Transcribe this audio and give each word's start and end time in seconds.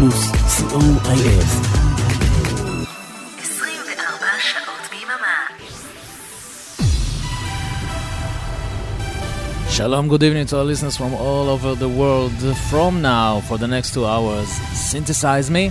פלוס, 0.00 0.30
co.il. 0.70 1.42
Shalom, 9.68 10.08
good 10.08 10.22
evening 10.22 10.46
to 10.46 10.56
our 10.56 10.64
listeners 10.64 10.96
from 10.96 11.12
all 11.12 11.50
over 11.50 11.74
the 11.74 11.88
world. 11.88 12.32
From 12.70 13.02
now, 13.02 13.40
for 13.40 13.58
the 13.58 13.68
next 13.68 13.92
two 13.92 14.06
hours, 14.06 14.48
Synthesize 14.72 15.50
Me, 15.50 15.70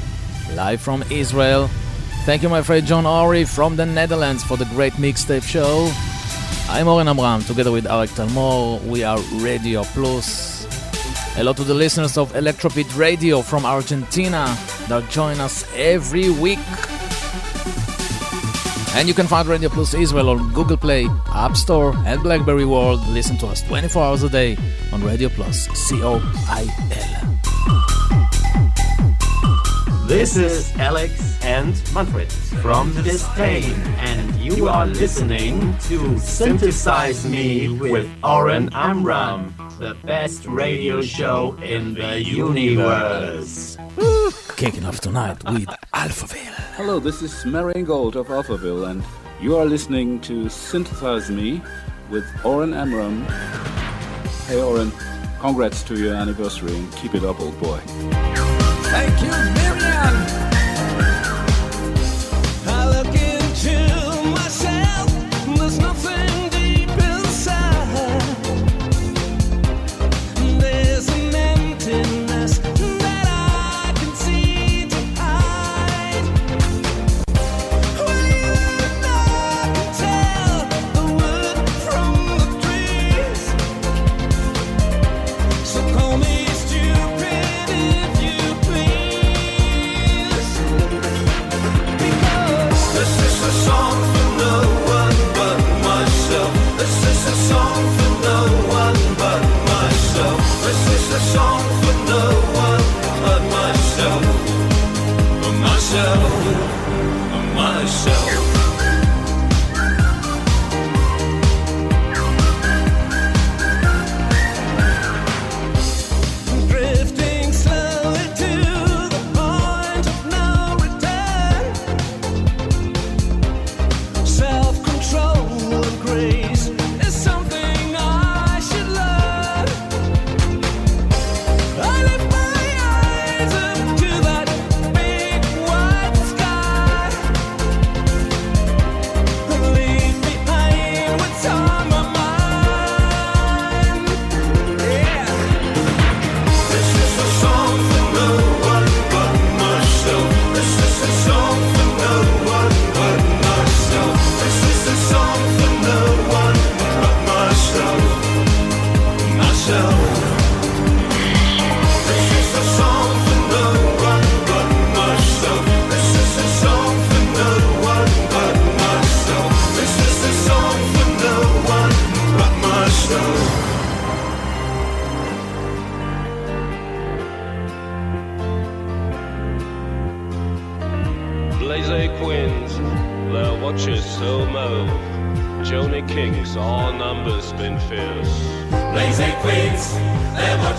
live 0.54 0.80
from 0.80 1.04
Israel. 1.10 1.68
Thank 2.26 2.44
you, 2.44 2.50
my 2.50 2.62
friend 2.62 2.86
John 2.86 3.08
Ori 3.08 3.44
from 3.44 3.76
the 3.76 3.86
Netherlands, 3.88 4.44
for 4.44 4.58
the 4.58 4.66
great 4.66 4.94
mixtape 4.94 5.44
show. 5.44 5.92
I'm 6.70 6.88
Oren 6.88 7.08
Amram, 7.08 7.42
together 7.42 7.72
with 7.72 7.86
Arik 7.86 8.10
Talmor. 8.10 8.84
We 8.86 9.04
are 9.04 9.20
Radio 9.42 9.84
Plus. 9.96 10.59
Hello 11.35 11.53
to 11.53 11.65
the 11.65 11.73
listeners 11.75 12.19
of 12.19 12.33
Electrobeat 12.35 12.95
Radio 12.97 13.41
from 13.41 13.65
Argentina 13.65 14.57
that 14.89 15.09
join 15.11 15.41
us 15.41 15.65
every 15.75 16.29
week. 16.29 16.59
And 18.95 19.07
you 19.09 19.15
can 19.15 19.27
find 19.27 19.49
Radio 19.49 19.69
Plus 19.69 19.95
Israel 19.95 20.31
on 20.31 20.53
Google 20.53 20.77
Play, 20.77 21.07
App 21.33 21.57
Store, 21.57 21.95
and 22.05 22.23
Blackberry 22.23 22.65
World. 22.65 23.07
Listen 23.09 23.39
to 23.39 23.47
us 23.47 23.63
24 23.63 24.03
hours 24.03 24.23
a 24.25 24.29
day 24.29 24.59
on 24.93 25.03
Radio 25.05 25.29
Plus, 25.29 25.69
C 25.69 26.03
O 26.03 26.21
I 26.49 26.67
L. 26.93 27.27
This 30.09 30.37
is 30.37 30.75
Alex 30.77 31.39
and 31.45 31.81
Manfred 31.95 32.33
from 32.61 32.93
!distain, 33.05 33.73
and 33.99 34.35
you 34.41 34.69
are 34.69 34.85
listening 34.87 35.79
to 35.83 36.19
Synthesize 36.19 37.25
Me 37.25 37.69
with 37.69 38.11
Oren 38.25 38.69
Amram, 38.75 39.55
the 39.81 39.95
best 40.05 40.45
radio 40.45 41.01
show 41.01 41.57
in 41.63 41.95
the 41.95 42.23
universe. 42.23 43.79
Kicking 44.57 44.85
off 44.85 45.01
tonight 45.01 45.43
with 45.45 45.69
Alphaville. 45.95 46.53
Hello, 46.77 47.01
this 47.01 47.23
is 47.23 47.47
Marian 47.47 47.87
Gold 47.87 48.15
of 48.15 48.27
Alphaville, 48.27 48.91
and 48.91 49.03
you 49.41 49.57
are 49.57 49.65
listening 49.65 50.21
to 50.21 50.51
Synthesize 50.51 51.31
Me 51.31 51.63
with 52.11 52.27
Oren 52.45 52.75
Amram. 52.75 53.25
Hey, 54.47 54.61
Oren, 54.61 54.93
congrats 55.41 55.83
to 55.85 55.99
your 55.99 56.13
anniversary 56.13 56.77
and 56.77 56.93
keep 56.97 57.15
it 57.15 57.25
up, 57.25 57.41
old 57.41 57.59
boy. 57.59 57.79
Thank 58.93 59.19
you, 59.23 59.31
Marian. 59.31 60.50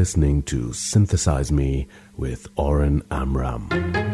listening 0.00 0.42
to 0.42 0.72
Synthesize 0.72 1.52
Me 1.52 1.86
with 2.16 2.46
Oren 2.56 3.02
Amram. 3.10 4.09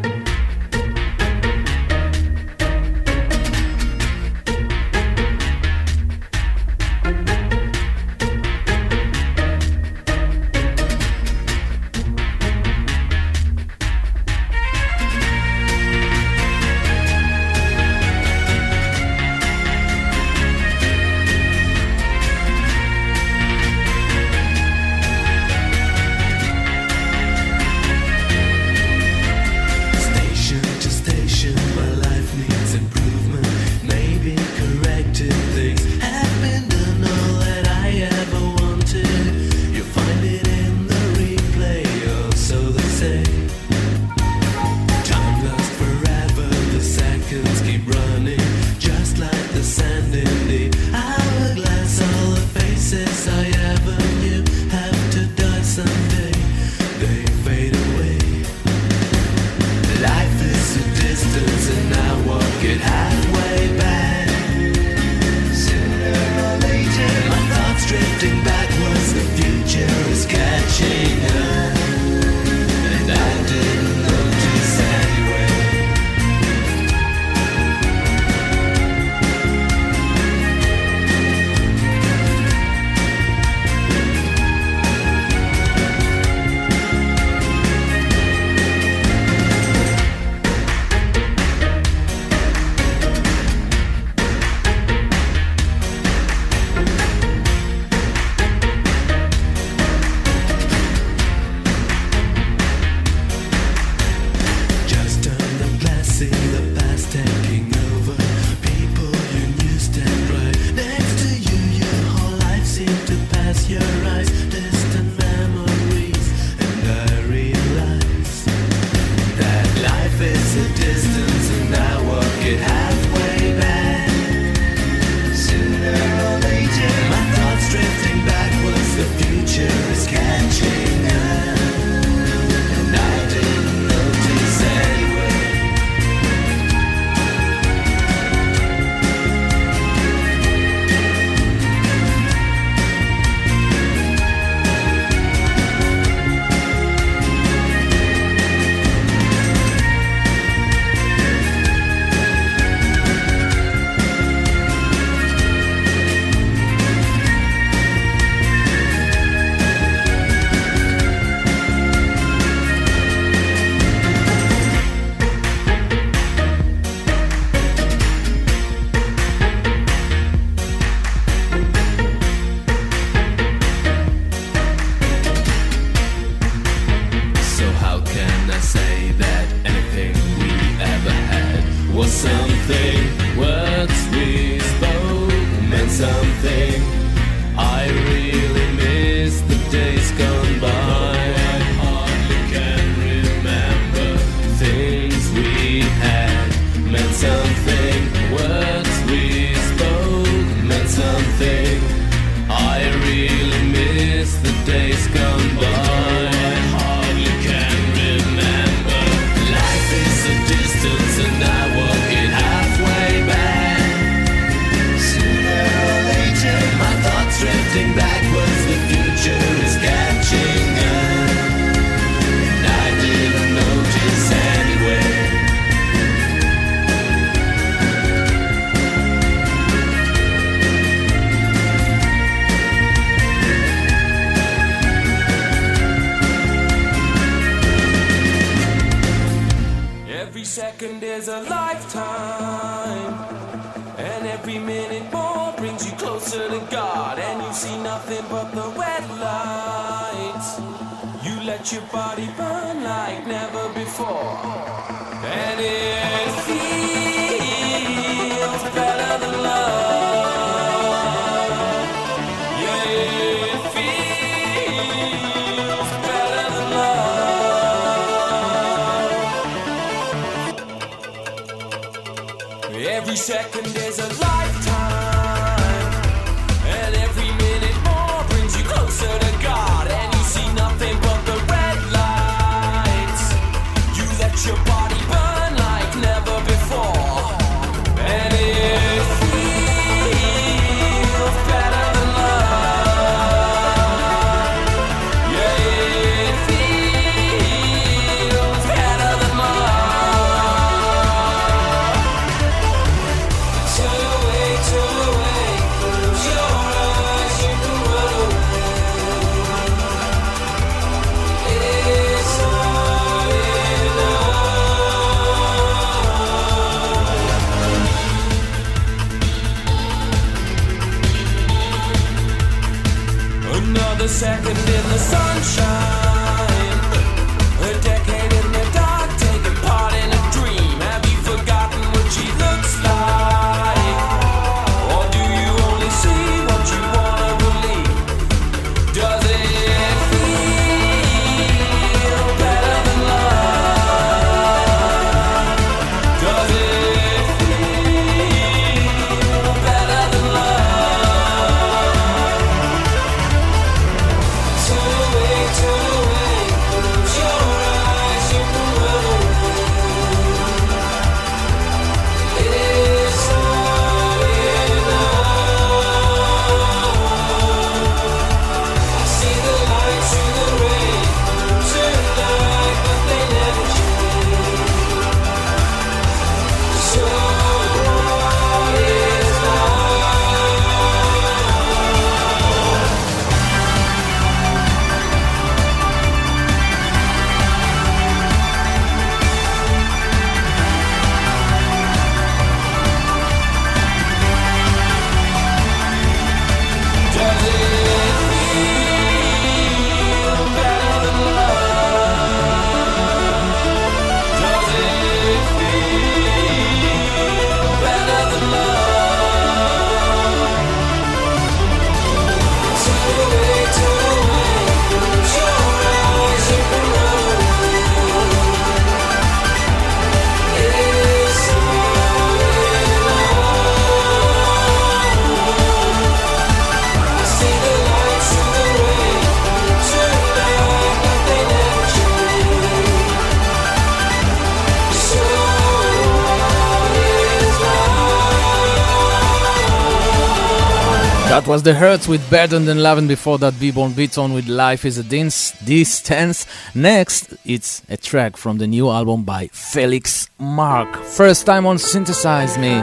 Was 441.57 441.63
The 441.63 441.73
Hurts 441.73 442.07
with 442.07 442.29
Better 442.31 442.59
Than 442.59 442.83
Love, 442.83 442.99
and 442.99 443.09
before 443.09 443.39
that, 443.39 443.55
Beborn 443.55 443.97
Beton 443.97 444.35
with 444.35 444.47
Life 444.47 444.85
is 444.85 444.99
a 444.99 445.03
Dance, 445.03 445.53
Distance. 445.65 446.47
Next, 446.75 447.33
it's 447.47 447.81
a 447.89 447.97
track 447.97 448.37
from 448.37 448.59
the 448.59 448.67
new 448.67 448.91
album 448.91 449.23
by 449.23 449.47
Felix 449.55 450.29
Marc. 450.39 450.95
First 451.03 451.47
time 451.47 451.65
on 451.65 451.79
Synthesize 451.79 452.59
Me. 452.59 452.75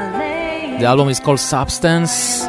The 0.80 0.86
album 0.86 1.10
is 1.10 1.20
called 1.20 1.40
Substance. 1.40 2.46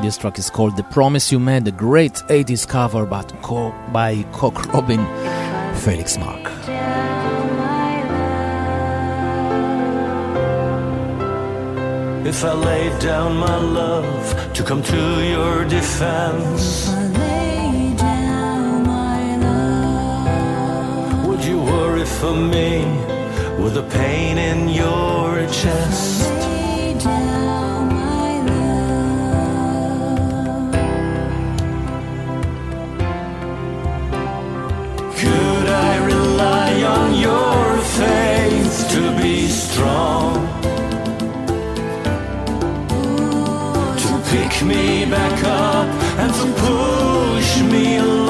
This 0.00 0.16
track 0.16 0.38
is 0.38 0.48
called 0.48 0.78
The 0.78 0.84
Promise 0.84 1.30
You 1.30 1.38
Made, 1.38 1.66
the 1.66 1.72
great 1.72 2.14
80s 2.14 2.66
cover 2.66 3.04
by 3.04 3.24
Cock 4.32 4.72
Robin, 4.72 5.04
Felix 5.80 6.16
Marc. 6.16 6.55
If 12.28 12.42
I 12.44 12.54
laid 12.54 12.98
down 13.00 13.36
my 13.36 13.56
love 13.56 14.52
to 14.54 14.64
come 14.64 14.82
to 14.82 15.02
your 15.24 15.64
defense, 15.64 16.88
I 16.88 17.06
lay 17.22 17.94
down 17.96 18.82
my 18.84 19.36
love. 19.36 21.26
would 21.28 21.44
you 21.44 21.58
worry 21.62 22.04
for 22.04 22.34
me 22.34 22.82
with 23.62 23.74
the 23.74 23.84
pain 23.84 24.38
in 24.38 24.68
your 24.68 25.46
chest? 25.60 26.22
Could 35.20 35.68
I 35.68 36.04
rely 36.04 36.82
on 36.82 37.14
your 37.14 37.78
faith 38.00 38.90
to 38.90 39.22
be 39.22 39.46
strong? 39.46 40.75
Me 44.62 45.04
back 45.04 45.44
up 45.44 45.86
and 46.18 46.32
to 46.32 46.46
push 46.60 47.62
me 47.62 47.96
along. 47.98 48.25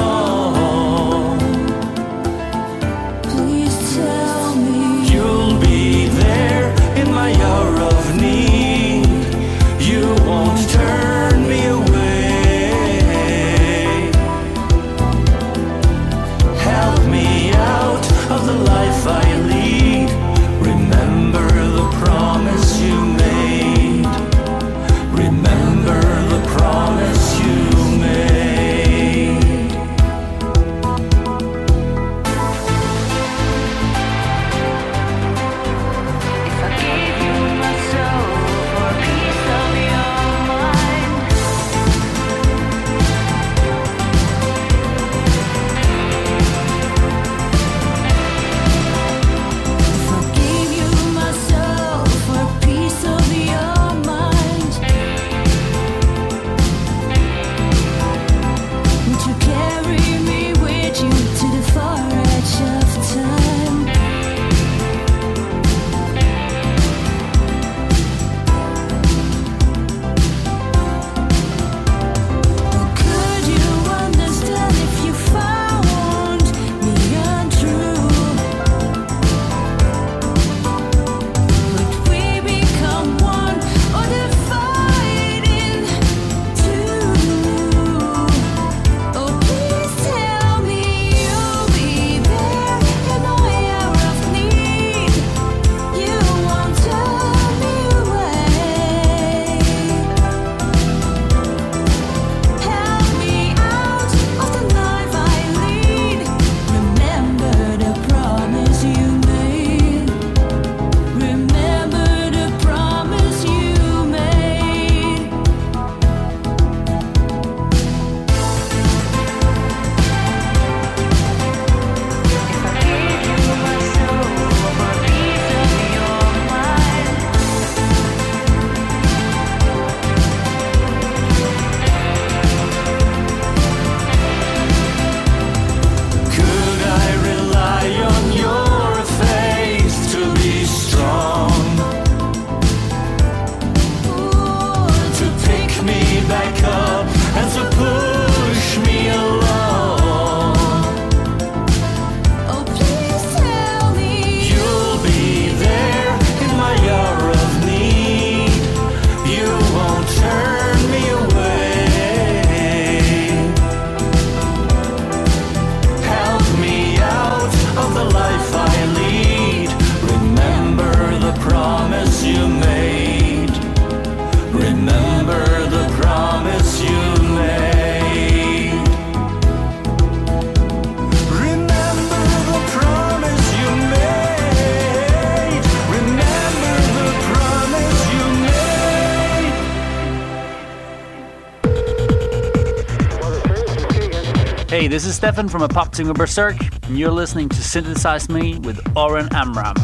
Hey, 194.87 194.91
this 194.91 195.05
is 195.05 195.17
Stefan 195.17 195.49
from 195.49 195.63
Apoptygma 195.63 196.13
Berzerk, 196.13 196.87
and 196.87 196.97
you're 196.97 197.11
listening 197.11 197.49
to 197.49 197.61
Synthesize 197.61 198.29
Me 198.29 198.57
with 198.59 198.79
Oren 198.95 199.27
Amram. 199.33 199.75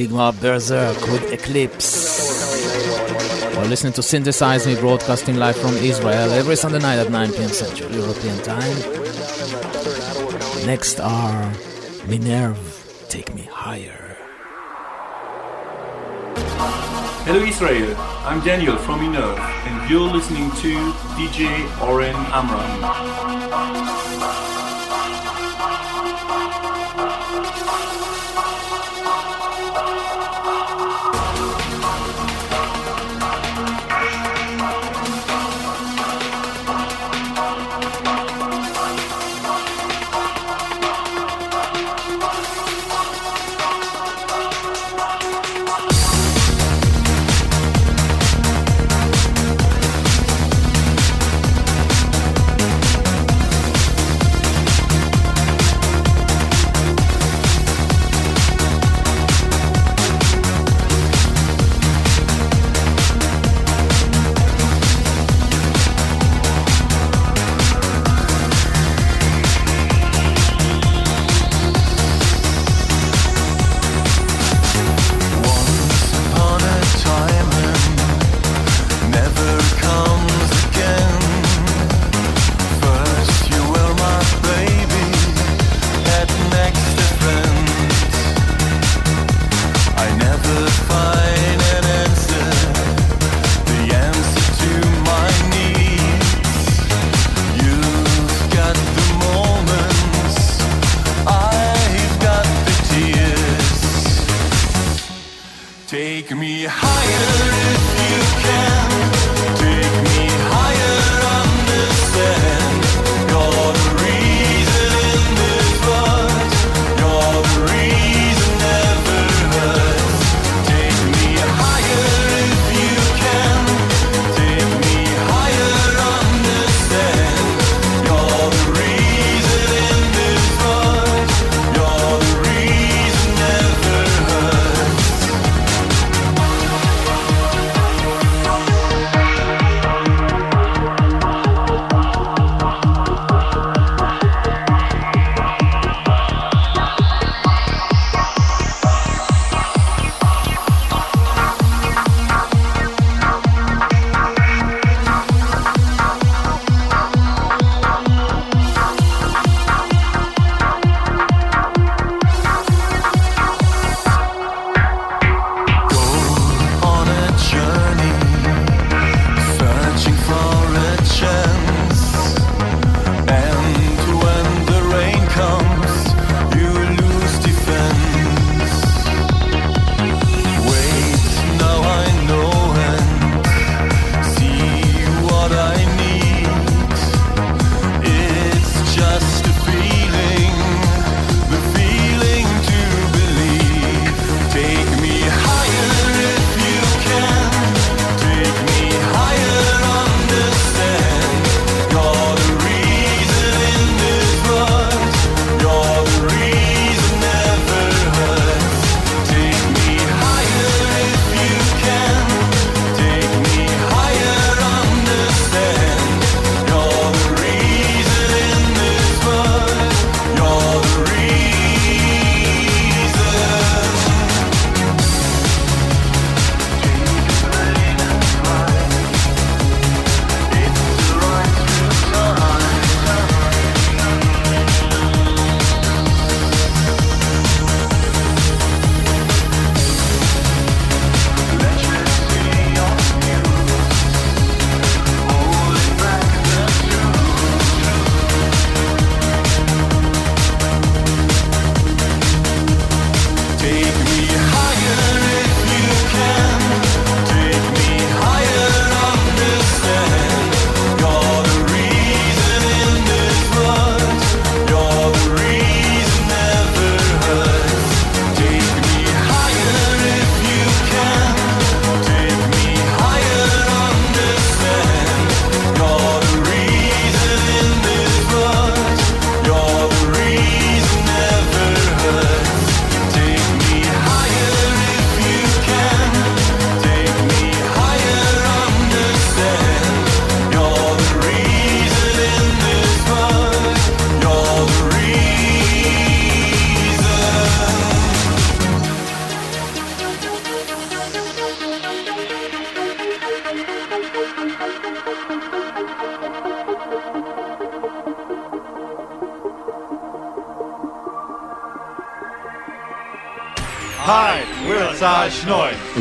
Digma 0.00 0.32
Berzerk 0.32 0.96
with 1.12 1.30
Eclipse. 1.30 1.84
You're 3.52 3.66
listening 3.66 3.92
to 3.92 4.02
Synthesize 4.02 4.66
Me 4.66 4.74
broadcasting 4.76 5.36
live 5.36 5.56
from 5.56 5.76
Israel 5.76 6.32
every 6.32 6.56
Sunday 6.56 6.78
night 6.78 6.98
at 6.98 7.10
9 7.10 7.32
p.m. 7.32 7.50
Central 7.50 7.92
European 7.92 8.38
Time. 8.42 8.78
Next 10.64 11.00
are 11.00 11.52
Minerve, 12.08 13.10
Take 13.10 13.34
Me 13.34 13.42
Higher. 13.42 14.16
Hello 17.26 17.44
Israel, 17.44 17.94
I'm 18.24 18.40
Daniel 18.42 18.78
from 18.78 19.00
Minerve 19.00 19.38
and 19.38 19.90
you're 19.90 20.08
listening 20.08 20.50
to 20.62 20.92
DJ 21.20 21.44
Oren 21.86 22.16
Amram. 22.32 23.09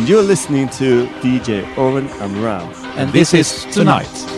you're 0.10 0.24
listening 0.24 0.68
to 0.68 1.06
DJ 1.22 1.78
Oren 1.78 2.08
Amram. 2.20 2.68
And, 2.68 2.98
and 2.98 3.14
this, 3.14 3.30
this, 3.30 3.64
is 3.68 3.74
Tonight. 3.76 4.08
tonight. 4.08 4.29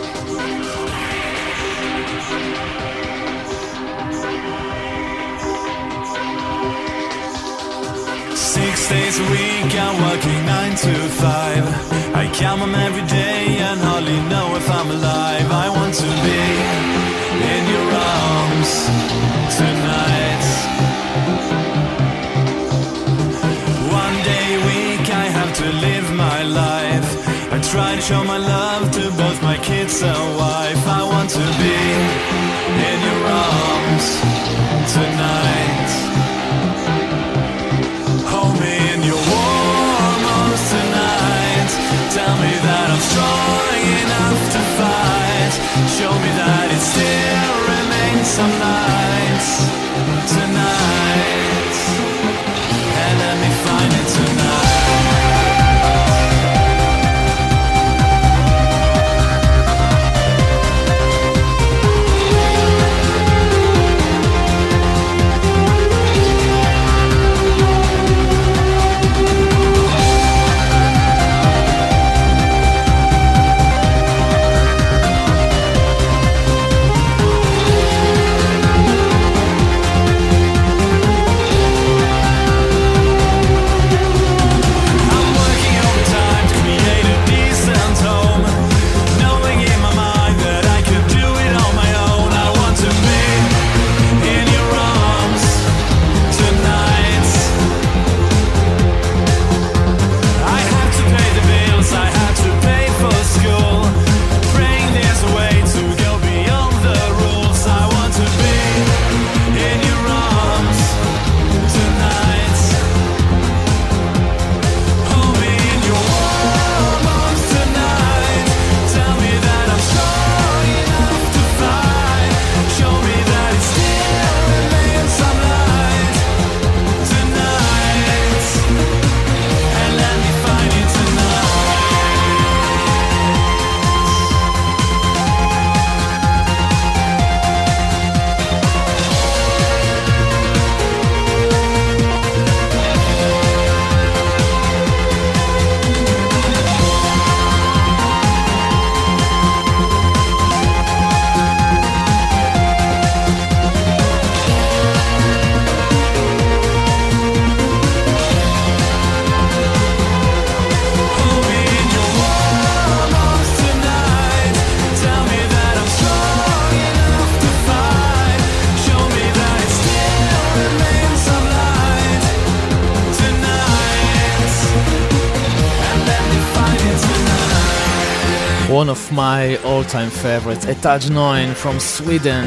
my 179.22 179.56
all 179.58 179.84
time 179.84 180.10
favorite, 180.10 180.66
Etage 180.66 181.08
Neun 181.08 181.54
from 181.54 181.78
Sweden. 181.78 182.44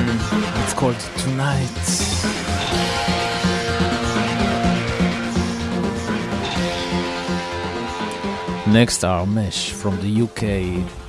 It's 0.62 0.74
called 0.74 1.00
Tonight. 1.24 1.78
Next 8.68 9.06
are 9.06 9.26
Mesh 9.26 9.72
from 9.72 9.96
the 10.02 10.22
UK 10.26 10.42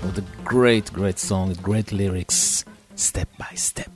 with 0.04 0.18
a 0.18 0.24
great, 0.44 0.92
great 0.92 1.18
song, 1.18 1.52
great 1.54 1.90
lyrics, 1.90 2.64
step 2.94 3.28
by 3.36 3.52
step. 3.56 3.90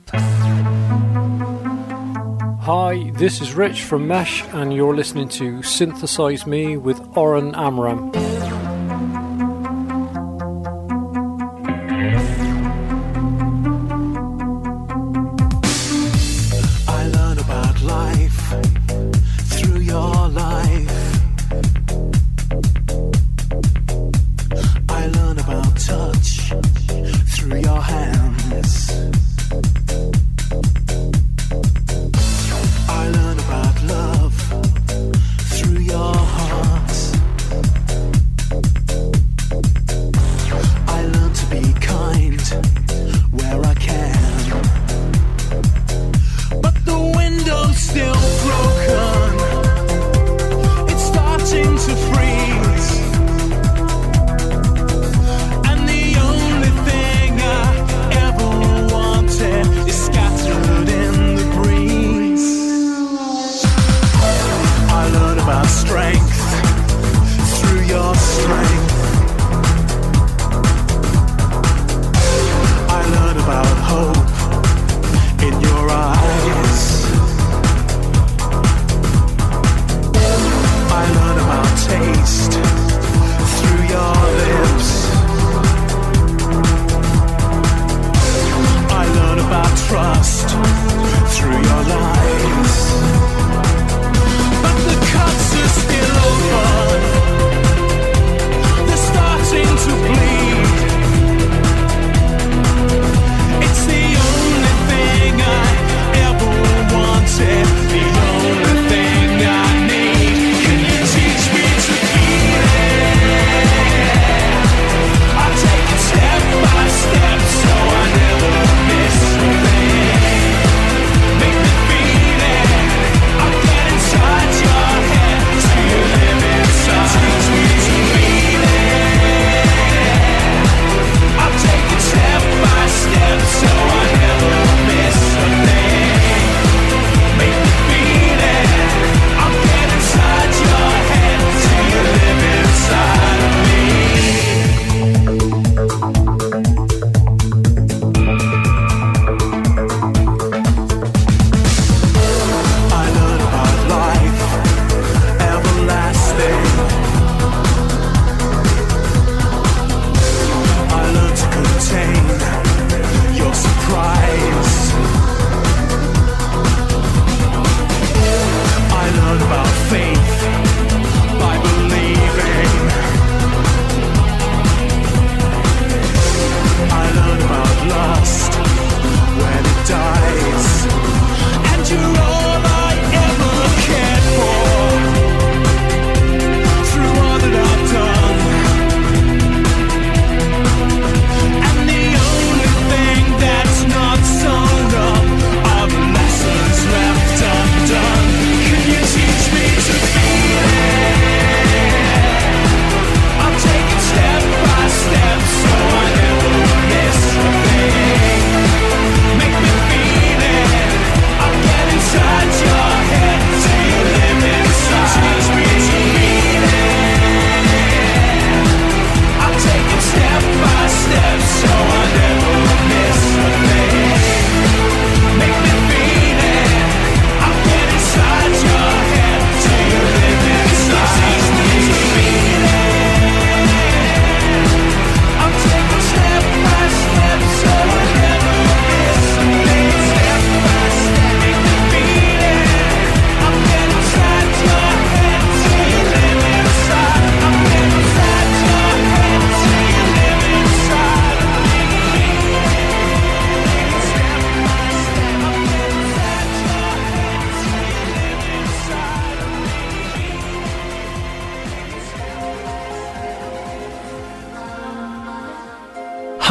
Hi, 2.69 3.11
this 3.15 3.39
is 3.39 3.53
Rich 3.53 3.83
from 3.83 4.09
Mesh, 4.09 4.43
and 4.51 4.73
you're 4.73 4.93
listening 4.93 5.29
to 5.39 5.63
Synthesize 5.63 6.45
Me 6.45 6.75
with 6.75 6.99
Oren 7.15 7.55
Amram. 7.55 8.11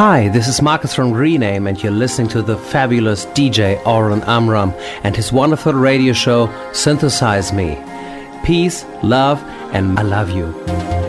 Hi, 0.01 0.31
this 0.31 0.49
is 0.49 0.63
Marcus 0.63 0.95
from 0.95 1.13
Rename, 1.13 1.67
and 1.67 1.83
you're 1.83 1.93
listening 1.93 2.29
to 2.29 2.41
the 2.41 2.57
fabulous 2.57 3.27
DJ 3.27 3.87
Oren 3.87 4.23
Amram 4.23 4.73
and 5.05 5.15
his 5.15 5.31
wonderful 5.31 5.75
radio 5.75 6.15
show 6.15 6.49
Synthesize 6.73 7.53
Me. 7.53 7.77
Peace, 8.43 8.87
love, 9.03 9.43
and 9.75 9.99
I 9.99 10.03
love 10.03 10.31
you. 10.31 11.00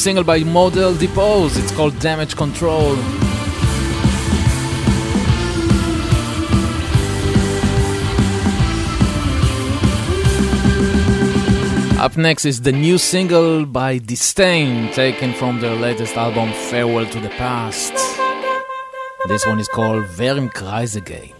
single 0.00 0.24
by 0.24 0.38
Model 0.38 0.94
Depose. 0.94 1.58
It's 1.58 1.72
called 1.72 1.98
Damage 1.98 2.34
Control. 2.34 2.96
Up 12.00 12.16
next 12.16 12.46
is 12.46 12.62
the 12.62 12.72
new 12.72 12.96
single 12.96 13.66
by 13.66 13.98
distain, 13.98 14.90
taken 14.94 15.34
from 15.34 15.60
their 15.60 15.74
latest 15.74 16.16
album 16.16 16.50
Farewell 16.70 17.04
to 17.04 17.20
the 17.20 17.28
Past. 17.28 17.92
This 19.28 19.44
one 19.44 19.60
is 19.60 19.68
called 19.68 20.04
Verim 20.04 20.50
Kreisegate. 20.50 21.39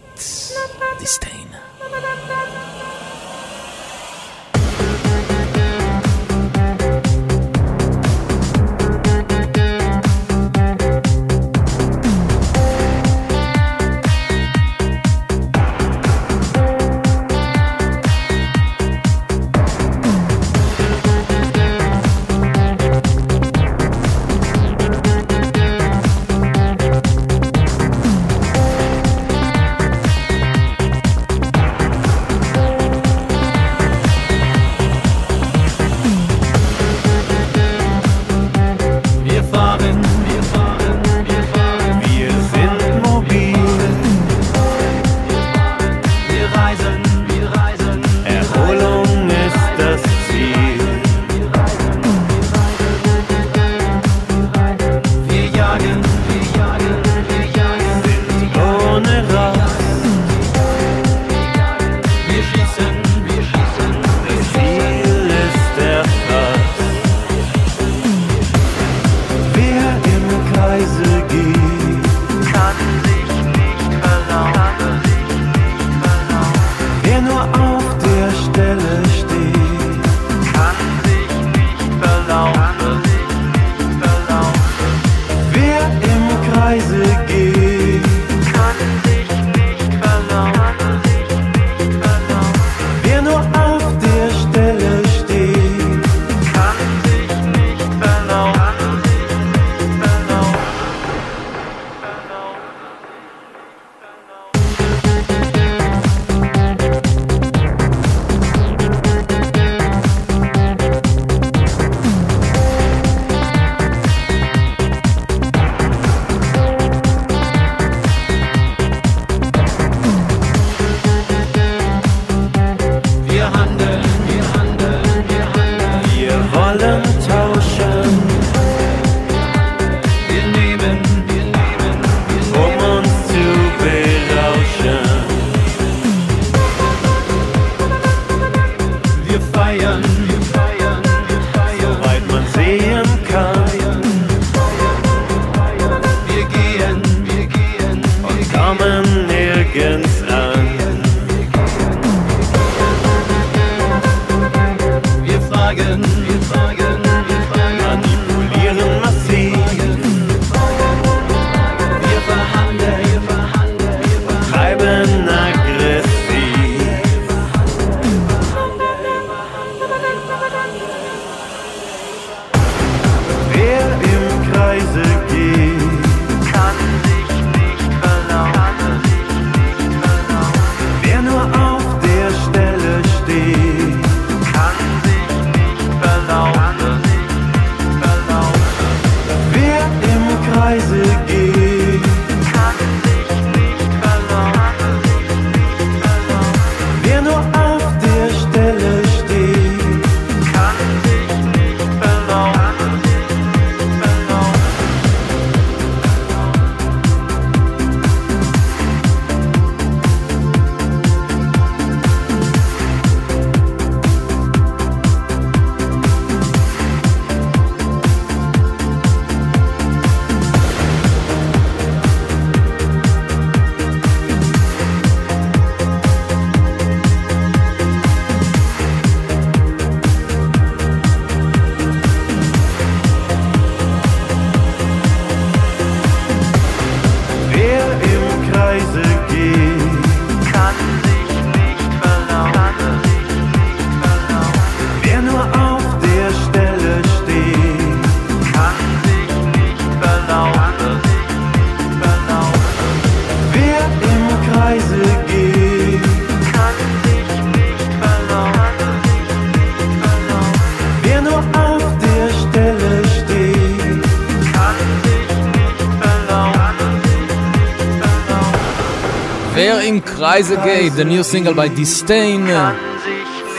Rise 270.21 270.51
Again, 270.51 270.95
the 270.95 271.03
new 271.03 271.23
single 271.23 271.55
by 271.55 271.67
distain 271.67 272.45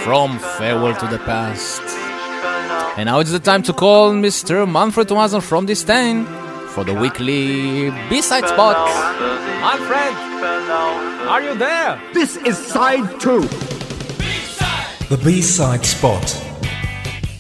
from 0.05 0.39
Farewell 0.39 0.95
to 0.95 1.07
the 1.09 1.19
Past. 1.19 1.83
And 2.97 3.07
now 3.07 3.19
it's 3.19 3.33
the 3.33 3.41
time 3.41 3.65
to 3.65 3.73
call 3.73 4.13
Mr. 4.13 4.71
Manfred 4.71 5.09
Thomaser 5.09 5.43
from 5.43 5.67
distain 5.67 6.25
for 6.69 6.85
the 6.85 6.95
weekly 6.95 7.91
B-side 8.09 8.47
spot. 8.49 8.77
Manfred, 9.61 10.15
are 11.27 11.43
you 11.43 11.57
there? 11.57 12.01
This 12.15 12.37
is 12.37 12.57
side 12.57 13.21
2 13.21 13.41
B-side. 13.41 15.09
The 15.09 15.17
B-side 15.17 15.85
spot 15.85 16.23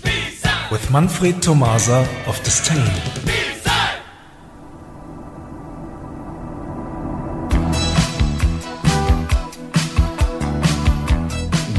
B-side. 0.03 0.73
with 0.73 0.91
Manfred 0.91 1.37
Thomaser 1.37 2.05
of 2.27 2.43
Disdain. 2.43 3.12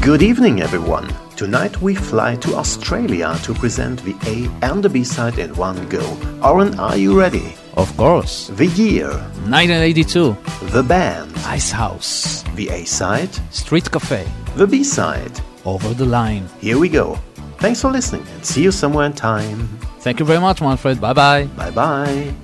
Good 0.04 0.22
evening, 0.22 0.60
everyone. 0.60 1.08
Tonight 1.34 1.80
we 1.80 1.94
fly 1.94 2.36
to 2.36 2.56
Australia 2.56 3.38
to 3.42 3.54
present 3.54 4.04
the 4.04 4.14
A 4.26 4.50
and 4.60 4.84
the 4.84 4.90
B 4.90 5.02
side 5.02 5.38
in 5.38 5.54
one 5.56 5.88
go. 5.88 6.04
Aaron, 6.44 6.78
are 6.78 6.94
you 6.94 7.18
ready? 7.18 7.54
Of 7.72 7.96
course. 7.96 8.48
The 8.48 8.66
year 8.66 9.08
1982. 9.48 10.36
The 10.72 10.82
band 10.82 11.32
Icehouse. 11.46 12.44
The 12.54 12.68
A 12.68 12.84
side 12.84 13.32
Street 13.50 13.90
Cafe. 13.90 14.28
The 14.56 14.66
B 14.66 14.84
side 14.84 15.40
Over 15.64 15.94
the 15.94 16.04
Line. 16.04 16.50
Here 16.60 16.78
we 16.78 16.90
go. 16.90 17.14
Thanks 17.56 17.80
for 17.80 17.90
listening 17.90 18.26
and 18.34 18.44
see 18.44 18.62
you 18.62 18.72
somewhere 18.72 19.06
in 19.06 19.14
time. 19.14 19.66
Thank 20.00 20.20
you 20.20 20.26
very 20.26 20.40
much, 20.40 20.60
Manfred. 20.60 21.00
Bye 21.00 21.14
bye. 21.14 21.46
Bye 21.56 21.70
bye. 21.70 22.34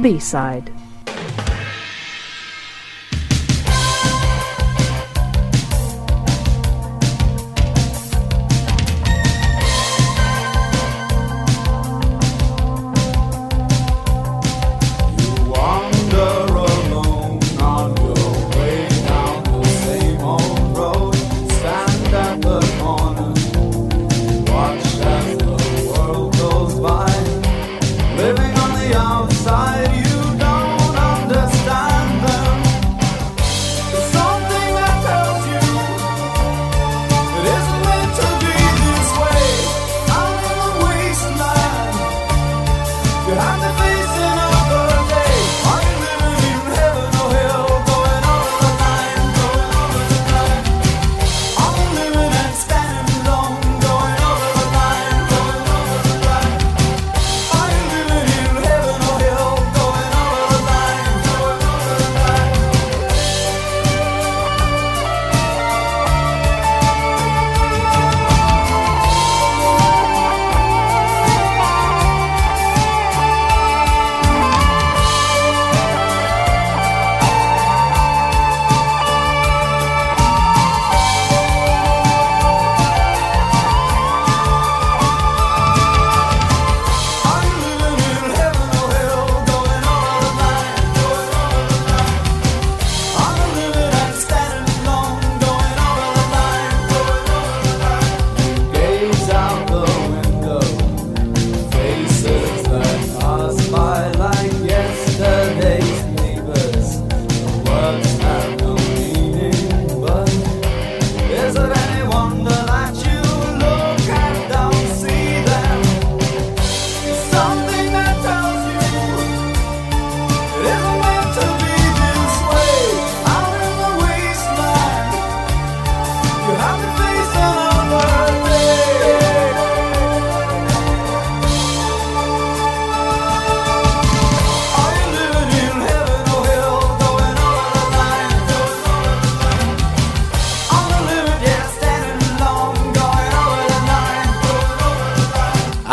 B-side. 0.00 0.69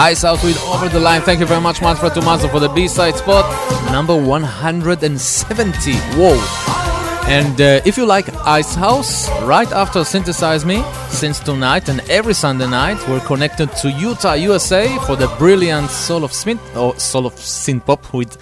Icehouse 0.07 0.41
with 0.41 0.57
Over 0.63 0.87
the 0.87 1.01
Line. 1.01 1.21
Thank 1.21 1.41
you 1.41 1.45
very 1.45 1.59
much, 1.59 1.81
Manfred 1.81 2.13
Thomaser, 2.13 2.49
for 2.49 2.61
the 2.61 2.69
B-side 2.69 3.17
spot. 3.17 3.45
Number 3.91 4.15
170. 4.15 5.93
Whoa. 6.15 6.37
And 7.27 7.59
uh, 7.59 7.81
if 7.83 7.97
you 7.97 8.05
like 8.05 8.33
Icehouse, 8.45 9.27
right 9.41 9.69
after 9.73 10.05
Synthesize 10.05 10.63
Me, 10.63 10.81
since 11.09 11.41
tonight 11.41 11.89
and 11.89 11.99
every 12.09 12.33
Sunday 12.33 12.69
night, 12.69 13.05
we're 13.09 13.19
connected 13.19 13.69
to 13.81 13.91
Utah, 13.91 14.35
USA 14.35 14.87
for 14.99 15.17
the 15.17 15.27
brilliant 15.37 15.89
Soul 15.89 16.23
of 16.23 16.31
Smith 16.31 16.61
or 16.77 16.97
Soul 16.97 17.25
of 17.25 17.35
Synth 17.35 17.85
Pop 17.85 18.13
with 18.13 18.37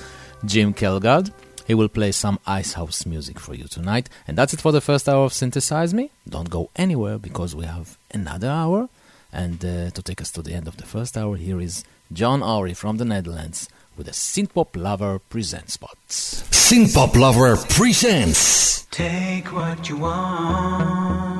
Jim 0.45 0.71
Kelgard. 0.71 1.31
He 1.65 1.73
will 1.73 1.89
play 1.89 2.11
some 2.11 2.37
Icehouse 2.45 3.07
music 3.07 3.39
for 3.39 3.55
you 3.55 3.63
tonight. 3.67 4.07
And 4.27 4.37
that's 4.37 4.53
it 4.53 4.61
for 4.61 4.71
the 4.71 4.81
first 4.81 5.09
hour 5.09 5.25
of 5.25 5.33
Synthesize 5.33 5.95
Me. 5.95 6.11
Don't 6.29 6.51
go 6.51 6.69
anywhere 6.75 7.17
because 7.17 7.55
we 7.55 7.65
have 7.65 7.97
another 8.11 8.49
hour. 8.49 8.87
And 9.35 9.63
uh, 9.65 9.89
to 9.89 10.01
take 10.01 10.21
us 10.21 10.31
to 10.31 10.41
the 10.41 10.53
end 10.53 10.65
of 10.65 10.77
the 10.77 10.85
first 10.85 11.17
hour, 11.17 11.35
here 11.35 11.59
is 11.59 11.83
John 12.13 12.41
Ory 12.41 12.73
from 12.73 12.95
the 12.95 13.03
Netherlands 13.03 13.67
with 13.97 14.07
a 14.07 14.11
Synthpop 14.11 14.77
Lover 14.77 15.19
Present 15.19 15.69
Spots. 15.69 16.43
Synthpop 16.51 17.15
Lover 17.15 17.57
presents. 17.57 18.85
Take 18.91 19.51
what 19.51 19.89
you 19.89 19.97
want. 19.97 21.35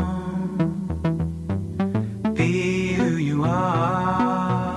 Be 2.36 2.94
who 2.96 3.16
you 3.16 3.46
are. 3.46 4.76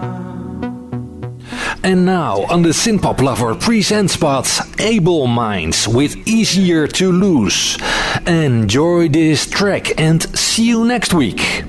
And 1.82 2.06
now 2.06 2.44
on 2.44 2.62
the 2.62 2.68
Synthpop 2.68 3.20
Lover 3.20 3.56
present 3.56 4.10
spots 4.10 4.60
Able 4.78 5.26
Minds 5.26 5.88
with 5.88 6.16
Easier 6.28 6.86
to 6.86 7.10
Lose. 7.10 7.78
Enjoy 8.28 9.08
this 9.08 9.50
track 9.50 10.00
and 10.00 10.22
see 10.38 10.68
you 10.68 10.84
next 10.84 11.12
week. 11.12 11.64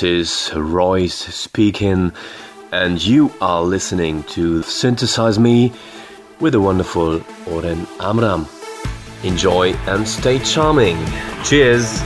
This 0.00 0.50
is 0.52 0.54
Royce 0.54 1.34
speaking, 1.34 2.12
and 2.70 3.04
you 3.04 3.32
are 3.40 3.62
listening 3.62 4.22
to 4.24 4.62
Synthesize 4.62 5.40
Me 5.40 5.72
with 6.38 6.52
the 6.52 6.60
wonderful 6.60 7.20
Oren 7.48 7.84
Amram. 7.98 8.46
Enjoy 9.24 9.72
and 9.88 10.06
stay 10.06 10.38
charming. 10.38 10.96
Cheers! 11.42 12.00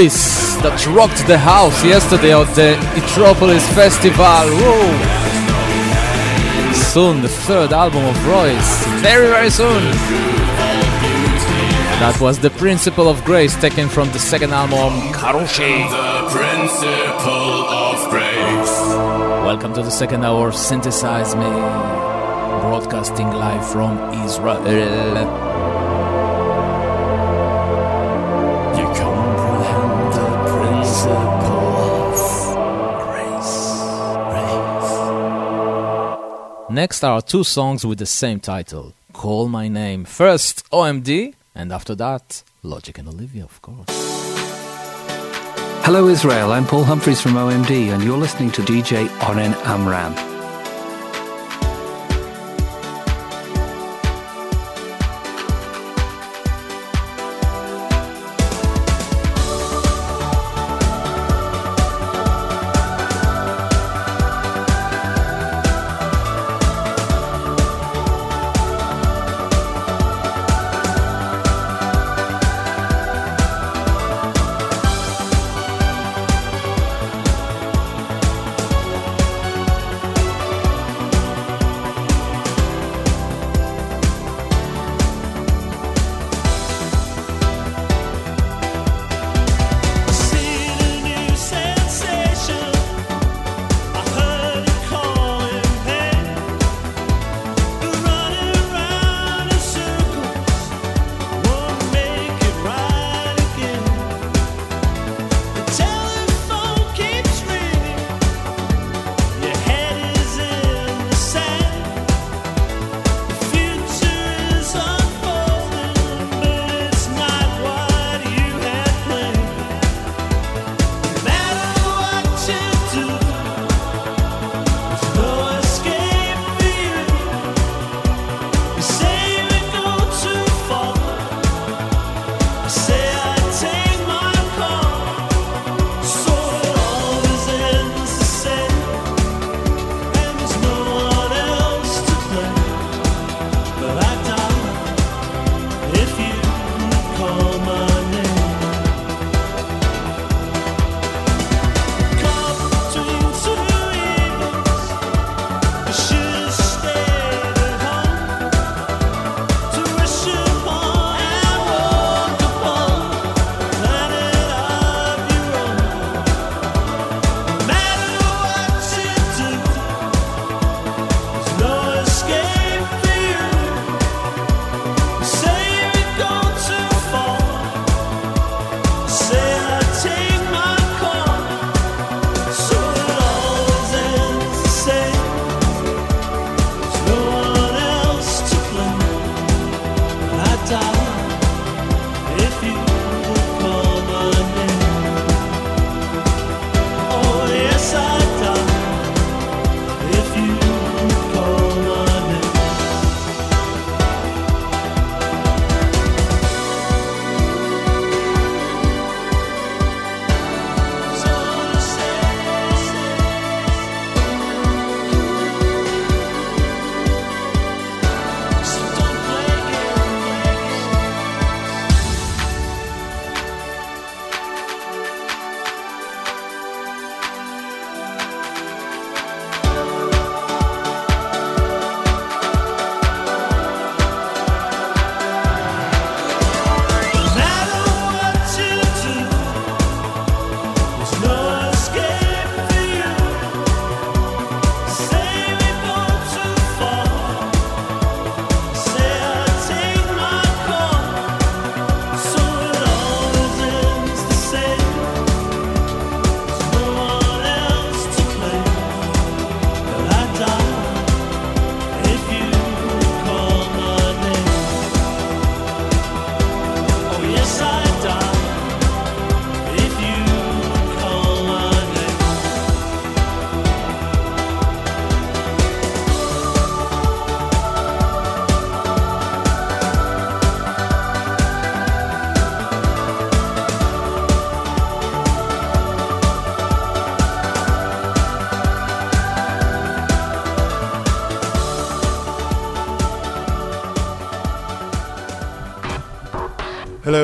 That 0.00 0.86
rocked 0.96 1.26
the 1.26 1.36
house 1.36 1.84
yesterday 1.84 2.32
at 2.32 2.54
the 2.54 2.72
Etropolis 2.96 3.60
Festival. 3.74 4.48
Whoa! 4.56 4.96
Soon 6.72 7.20
the 7.20 7.28
third 7.28 7.74
album 7.74 8.06
of 8.06 8.16
Royce. 8.26 8.86
Very, 9.02 9.26
very 9.26 9.50
soon. 9.50 9.82
That 12.00 12.16
was 12.18 12.38
the 12.38 12.48
Principle 12.48 13.10
of 13.10 13.22
Grace 13.26 13.54
taken 13.60 13.90
from 13.90 14.10
the 14.12 14.18
second 14.18 14.54
album, 14.54 15.12
Karushi. 15.12 15.84
The 15.90 16.30
Principle 16.32 17.68
of 17.68 18.08
Grace. 18.08 18.80
Welcome 19.44 19.74
to 19.74 19.82
the 19.82 19.90
second 19.90 20.24
hour, 20.24 20.50
Synthesize 20.50 21.34
Me. 21.36 21.50
Broadcasting 22.64 23.30
live 23.32 23.70
from 23.70 23.98
Israel. 24.24 25.49
Next 36.82 37.04
are 37.04 37.20
two 37.20 37.44
songs 37.44 37.84
with 37.84 37.98
the 37.98 38.06
same 38.06 38.40
title, 38.40 38.94
Call 39.12 39.48
My 39.48 39.68
Name. 39.68 40.06
First, 40.06 40.64
OMD, 40.70 41.34
and 41.54 41.72
after 41.72 41.94
that, 41.96 42.42
Logic 42.62 42.96
and 42.96 43.06
Olivia, 43.06 43.44
of 43.44 43.60
course. 43.60 43.90
Hello, 45.84 46.08
Israel. 46.08 46.52
I'm 46.52 46.64
Paul 46.64 46.84
Humphreys 46.84 47.20
from 47.20 47.32
OMD, 47.32 47.92
and 47.92 48.02
you're 48.02 48.16
listening 48.16 48.50
to 48.52 48.62
DJ 48.62 49.10
Oren 49.28 49.52
Amram. 49.66 50.29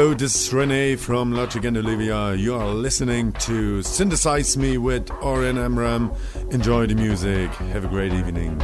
Hello, 0.07 0.15
this 0.17 0.47
is 0.47 0.53
Rene 0.55 0.95
from 0.95 1.33
Logic 1.33 1.65
and 1.65 1.77
Olivia. 1.77 2.33
You 2.35 2.55
are 2.55 2.69
listening 2.69 3.33
to 3.41 3.83
Synthesize 3.83 4.57
Me 4.57 4.79
with 4.79 5.11
Oren 5.21 5.59
Amram. 5.59 6.13
Enjoy 6.53 6.87
the 6.87 6.95
music. 6.95 7.51
Have 7.73 7.85
a 7.85 7.89
great 7.89 8.13
evening. 8.13 8.57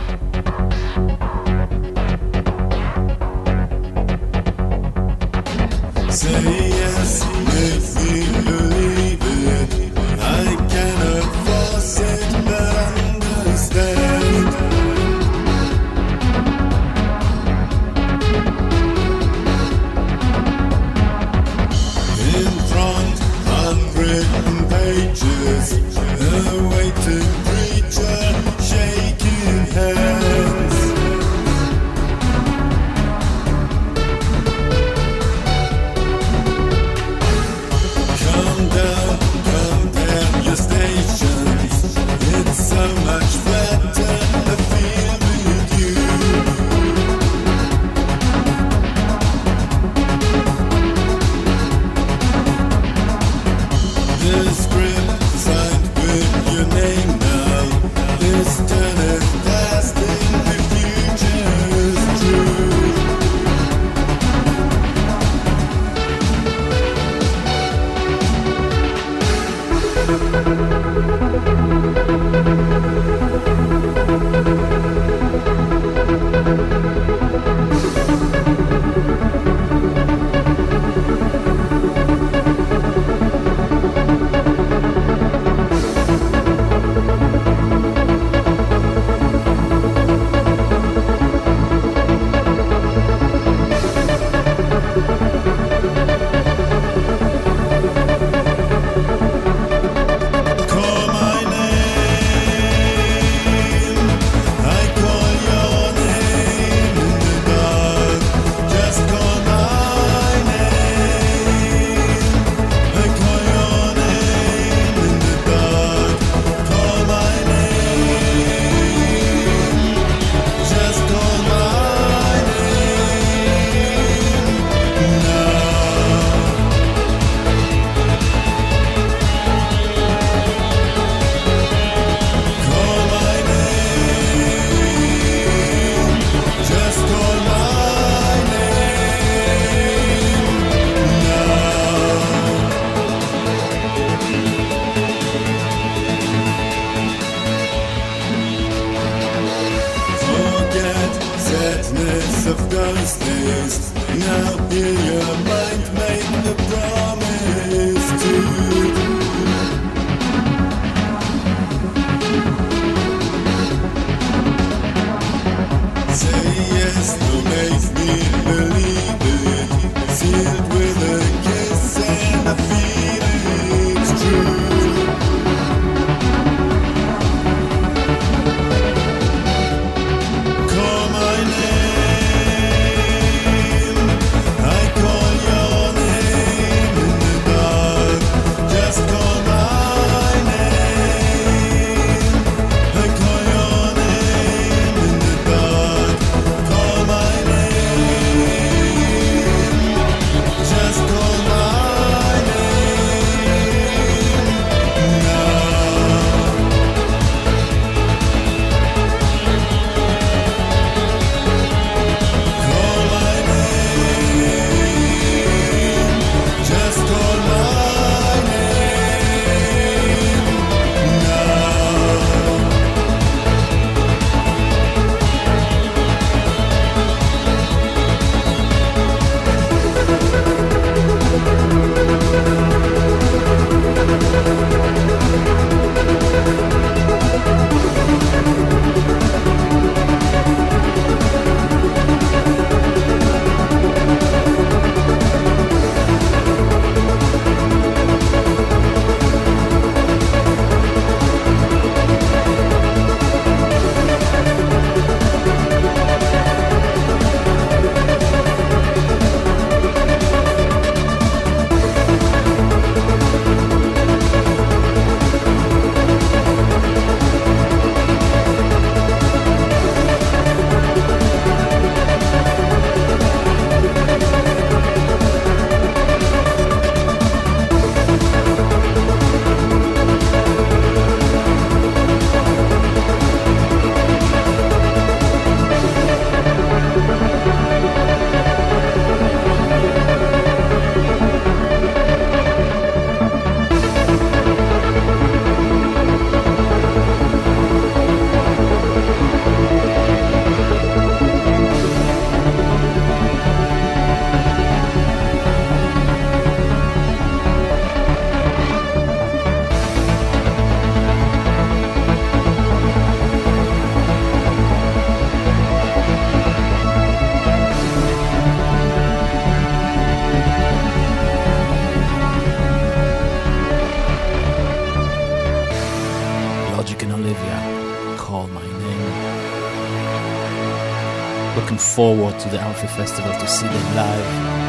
forward 331.94 332.38
to 332.40 332.48
the 332.48 332.58
Alfie 332.58 332.86
Festival 332.86 333.32
to 333.32 333.46
see 333.46 333.66
them 333.66 333.94
live. 333.94 334.62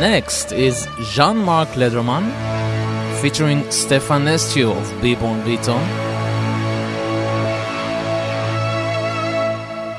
Next 0.00 0.52
is 0.52 0.86
Jean 1.12 1.38
Marc 1.38 1.70
Lederman 1.70 2.30
featuring 3.20 3.68
Stefan 3.70 4.24
Netschio 4.24 4.76
of 4.76 4.86
Beborn 5.02 5.44
Beton. 5.44 5.82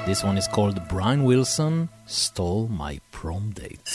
This 0.06 0.24
one 0.24 0.38
is 0.38 0.48
called 0.48 0.88
Brian 0.88 1.26
Wilson 1.26 1.90
Stole 2.06 2.70
My 2.70 3.02
Prom 3.12 3.52
Date. 3.52 3.90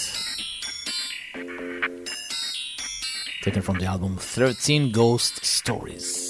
Taken 3.42 3.62
from 3.62 3.78
the 3.78 3.86
album 3.86 4.18
13 4.18 4.92
Ghost 4.92 5.42
Stories. 5.44 6.21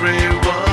everyone 0.00 0.67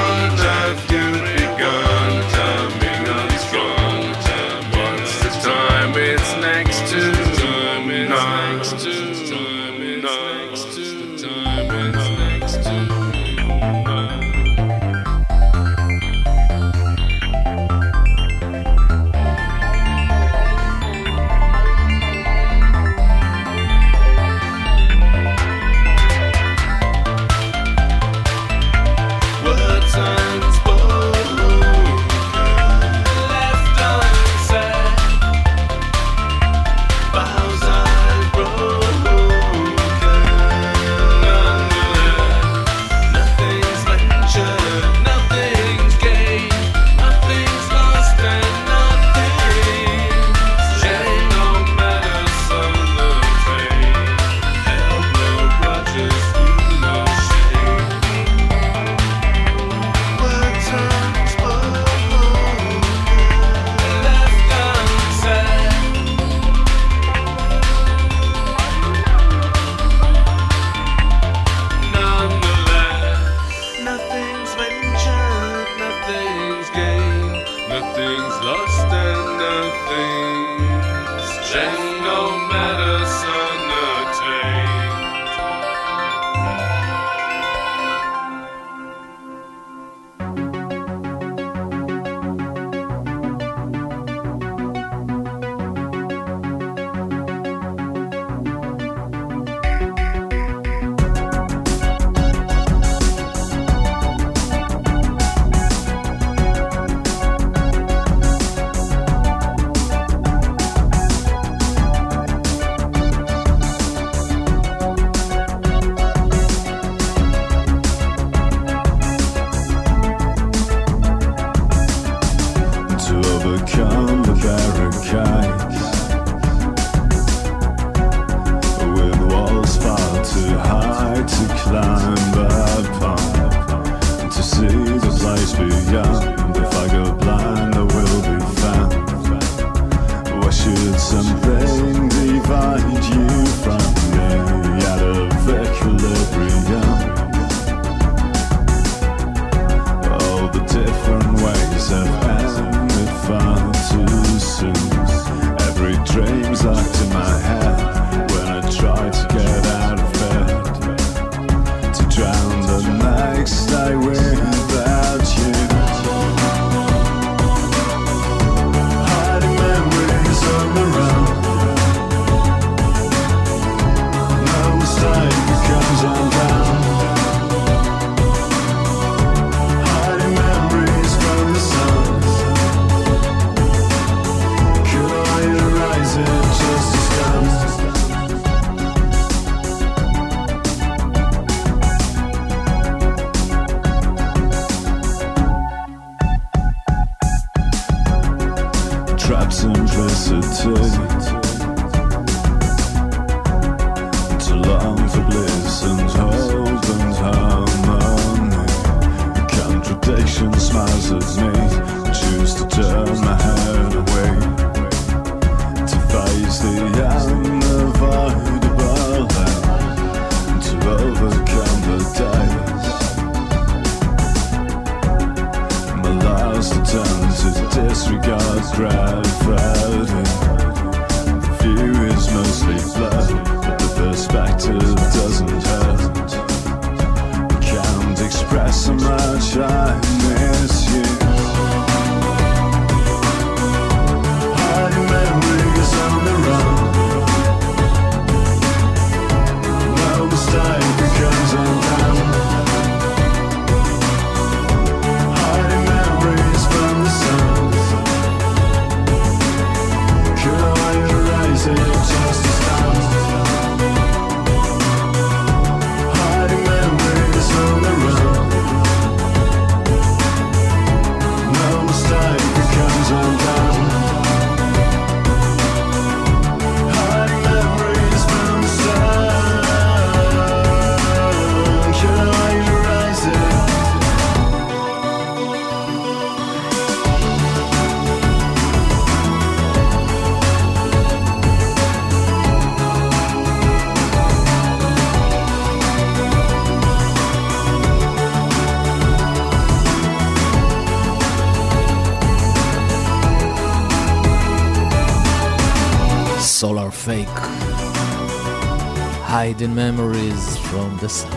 memories 309.74 310.58
from 310.68 310.98
the 310.98 311.08
sun. 311.08 311.32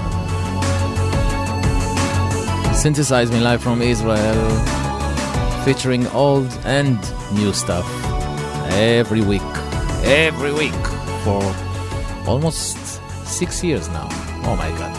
Synthesize 2.75 3.31
Me 3.31 3.41
live 3.41 3.63
from 3.63 3.81
Israel, 3.81 4.51
featuring 5.65 6.07
old 6.09 6.53
and 6.65 6.99
new 7.33 7.53
stuff 7.53 7.87
every 8.73 9.23
week. 9.23 9.43
Every 10.03 10.53
week 10.53 10.87
for 11.25 11.43
almost 12.27 12.77
six 13.25 13.65
years 13.65 13.89
now. 13.89 14.09
Oh 14.45 14.57
my 14.57 14.69
god. 14.79 14.95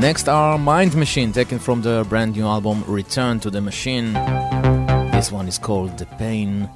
Next 0.00 0.30
are 0.30 0.56
Mind 0.56 0.96
Machine, 0.96 1.30
taken 1.30 1.58
from 1.58 1.82
their 1.82 2.04
brand 2.04 2.34
new 2.34 2.46
album 2.46 2.82
Return 2.86 3.38
to 3.40 3.50
the 3.50 3.60
Machine. 3.60 4.14
This 5.12 5.30
one 5.30 5.46
is 5.46 5.58
called 5.58 5.98
The 5.98 6.06
Pain 6.06 6.69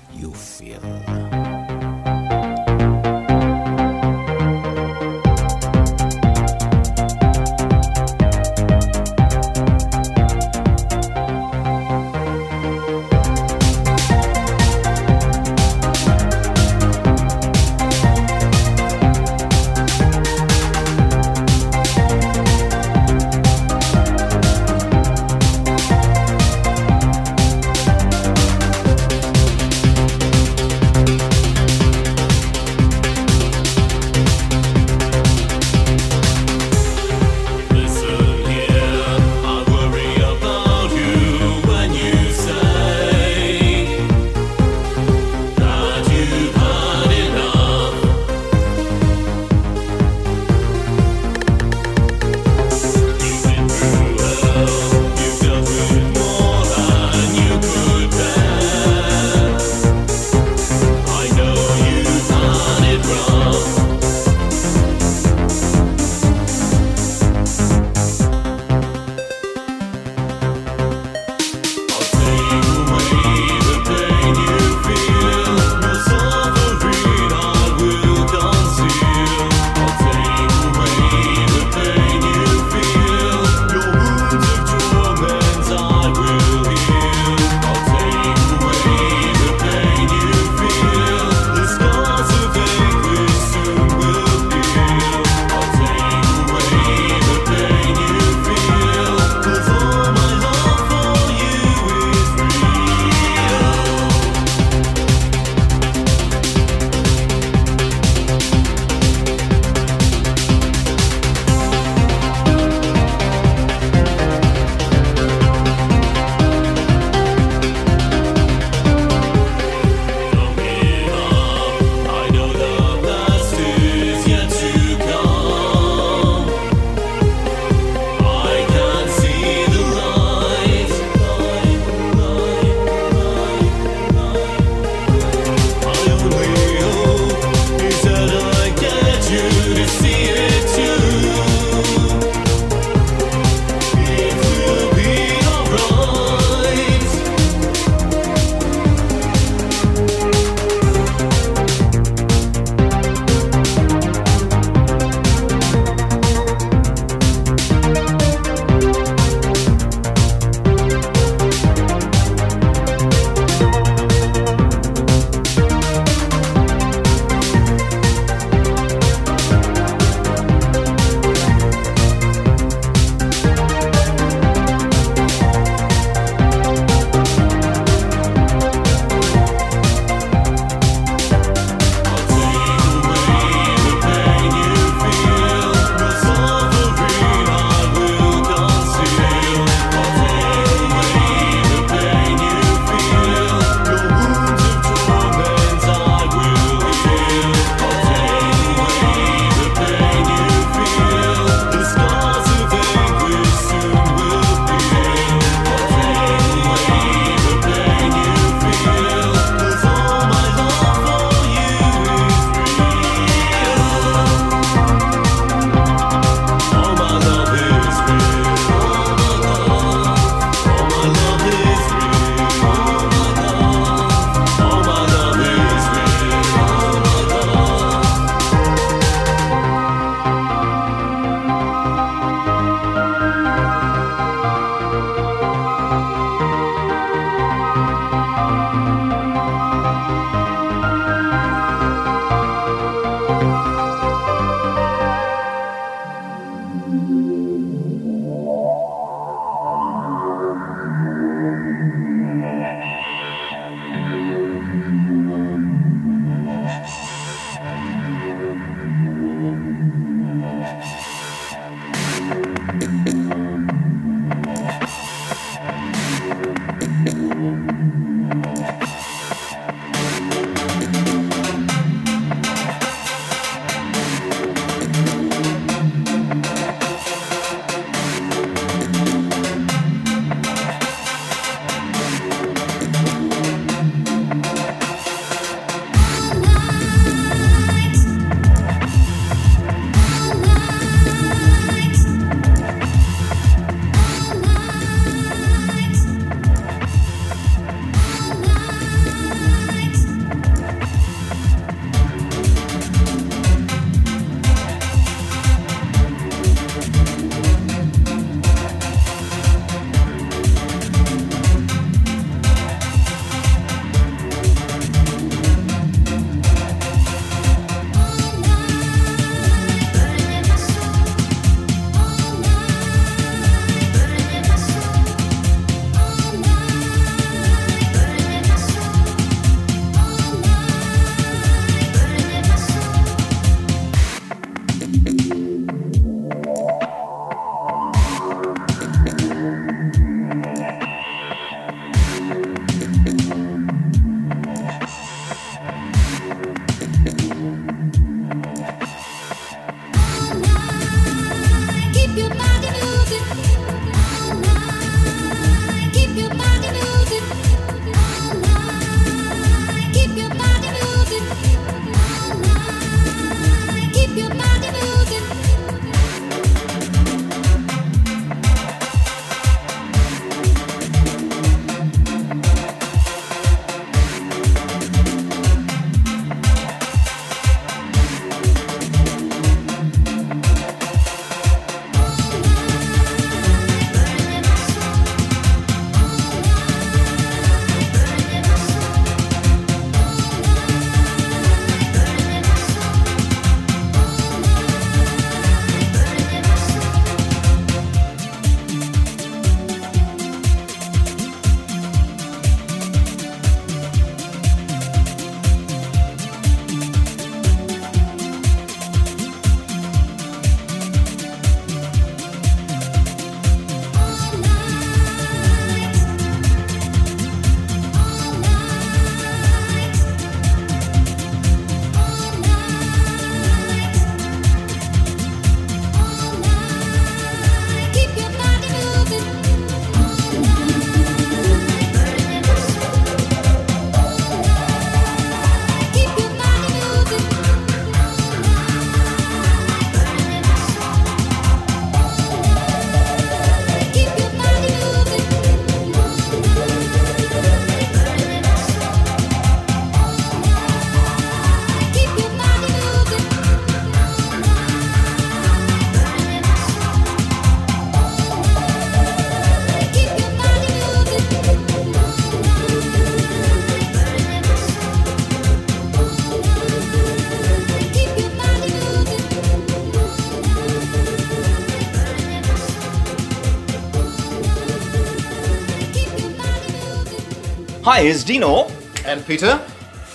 Hi, 477.84 478.00
it's 478.00 478.24
Dino. 478.24 478.70
And 479.04 479.26
Peter. 479.26 479.58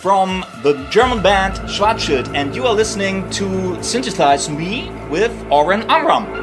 From 0.01 0.43
the 0.63 0.87
German 0.89 1.21
band 1.21 1.53
Schwarzschild, 1.69 2.35
and 2.35 2.55
you 2.55 2.65
are 2.65 2.73
listening 2.73 3.29
to 3.29 3.77
Synthesize 3.83 4.49
Me 4.49 4.89
with 5.11 5.31
Oren 5.51 5.83
Amram. 5.83 6.38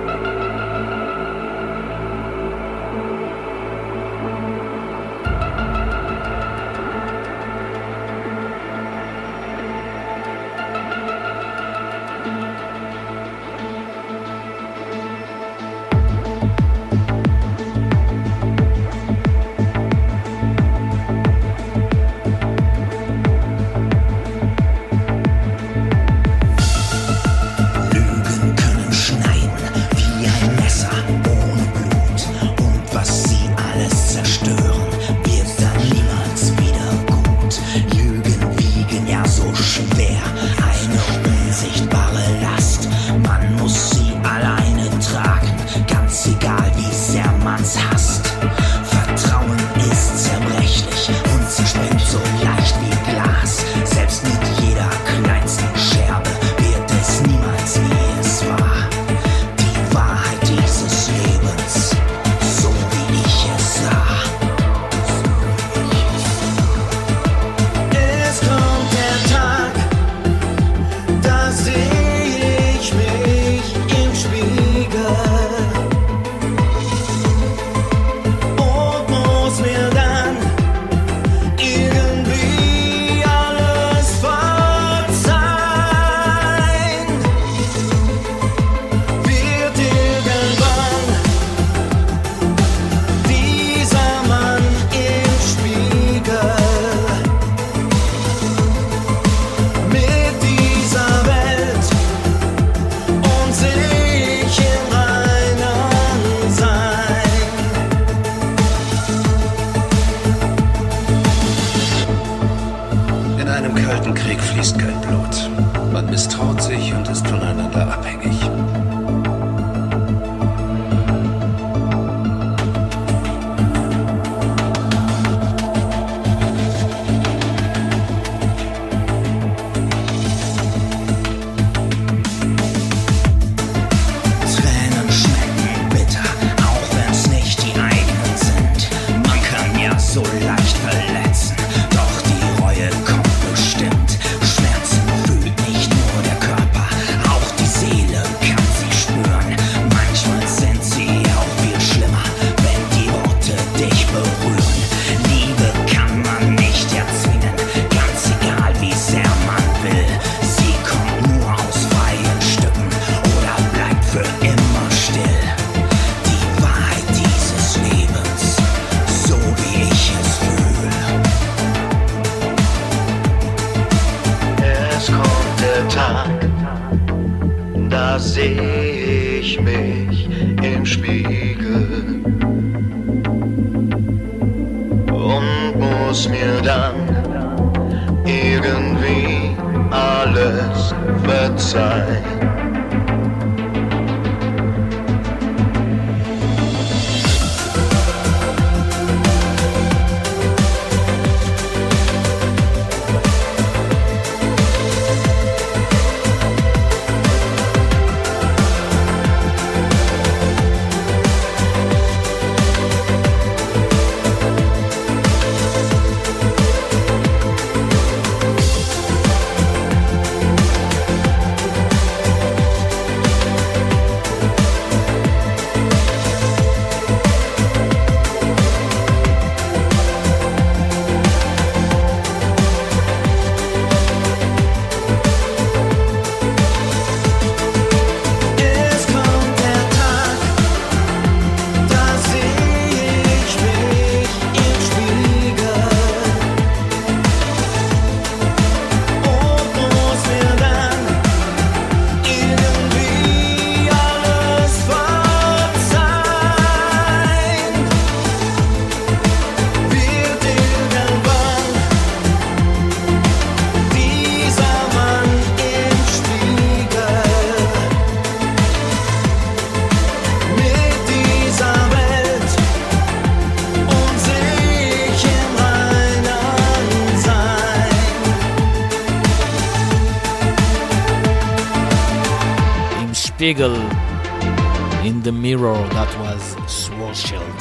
In 283.47 285.23
the 285.23 285.31
mirror 285.31 285.75
that 285.91 286.19
was 286.19 286.57
Swasheld. 286.67 287.61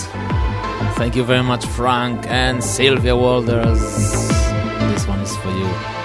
Thank 0.97 1.15
you 1.15 1.23
very 1.23 1.43
much, 1.43 1.63
Frank 1.65 2.25
and 2.27 2.63
Sylvia 2.63 3.15
Walders. 3.15 3.79
This 4.91 5.07
one 5.07 5.19
is 5.19 5.35
for 5.37 5.51
you. 5.51 5.95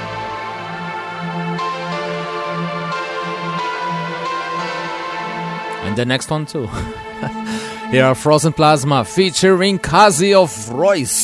and 5.91 5.97
the 5.97 6.05
next 6.05 6.31
one 6.31 6.47
too. 6.47 6.67
Here 7.91 8.05
are 8.05 8.15
Frozen 8.15 8.53
Plasma 8.53 9.05
featuring 9.05 9.79
Kazi 9.79 10.35
of 10.35 10.69
Royce. 10.69 11.20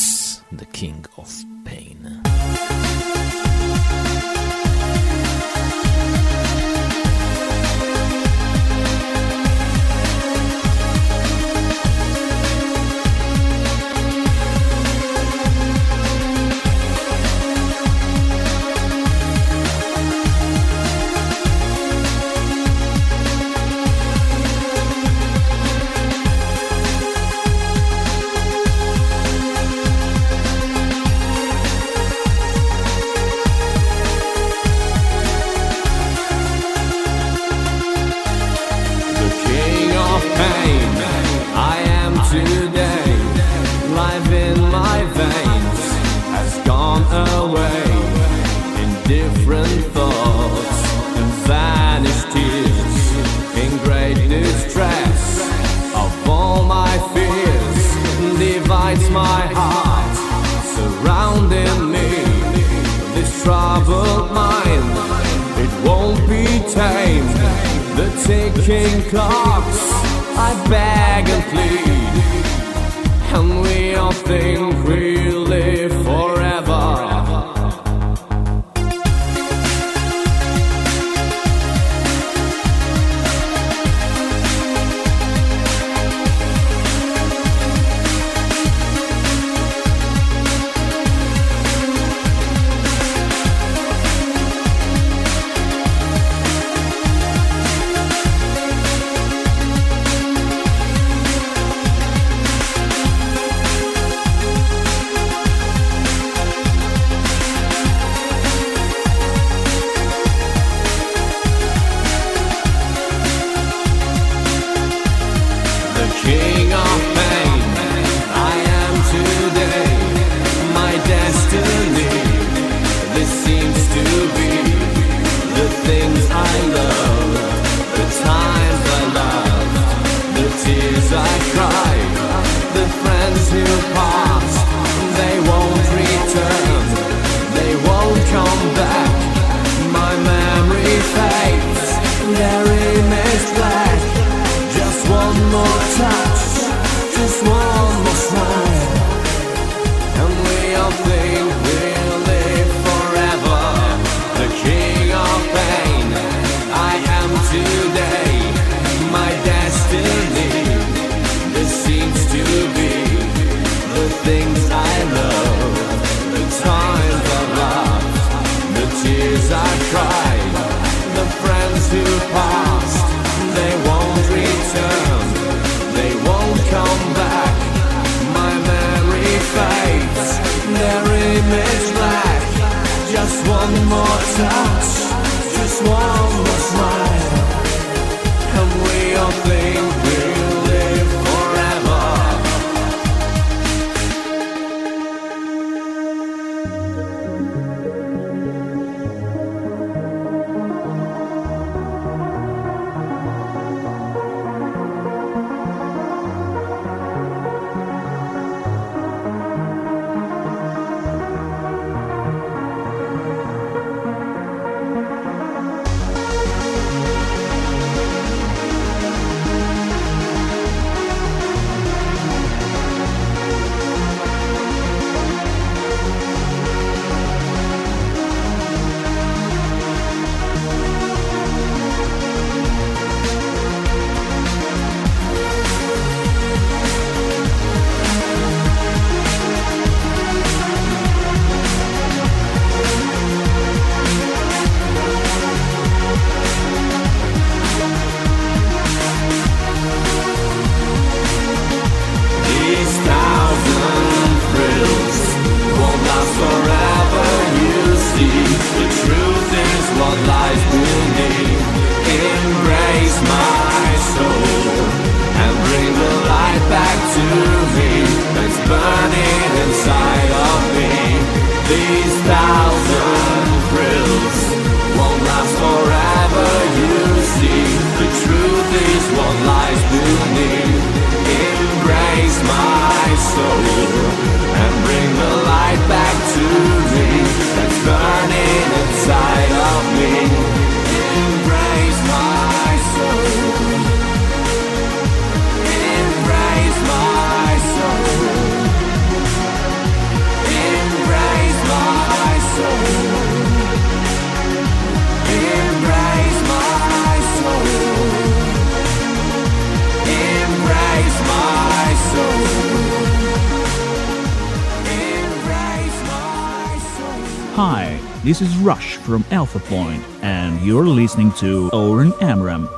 Alpha 319.57 319.69
Point, 319.75 320.05
and 320.23 320.61
you're 320.61 320.85
listening 320.85 321.33
to 321.33 321.71
Oren 321.73 322.13
Amram. 322.21 322.69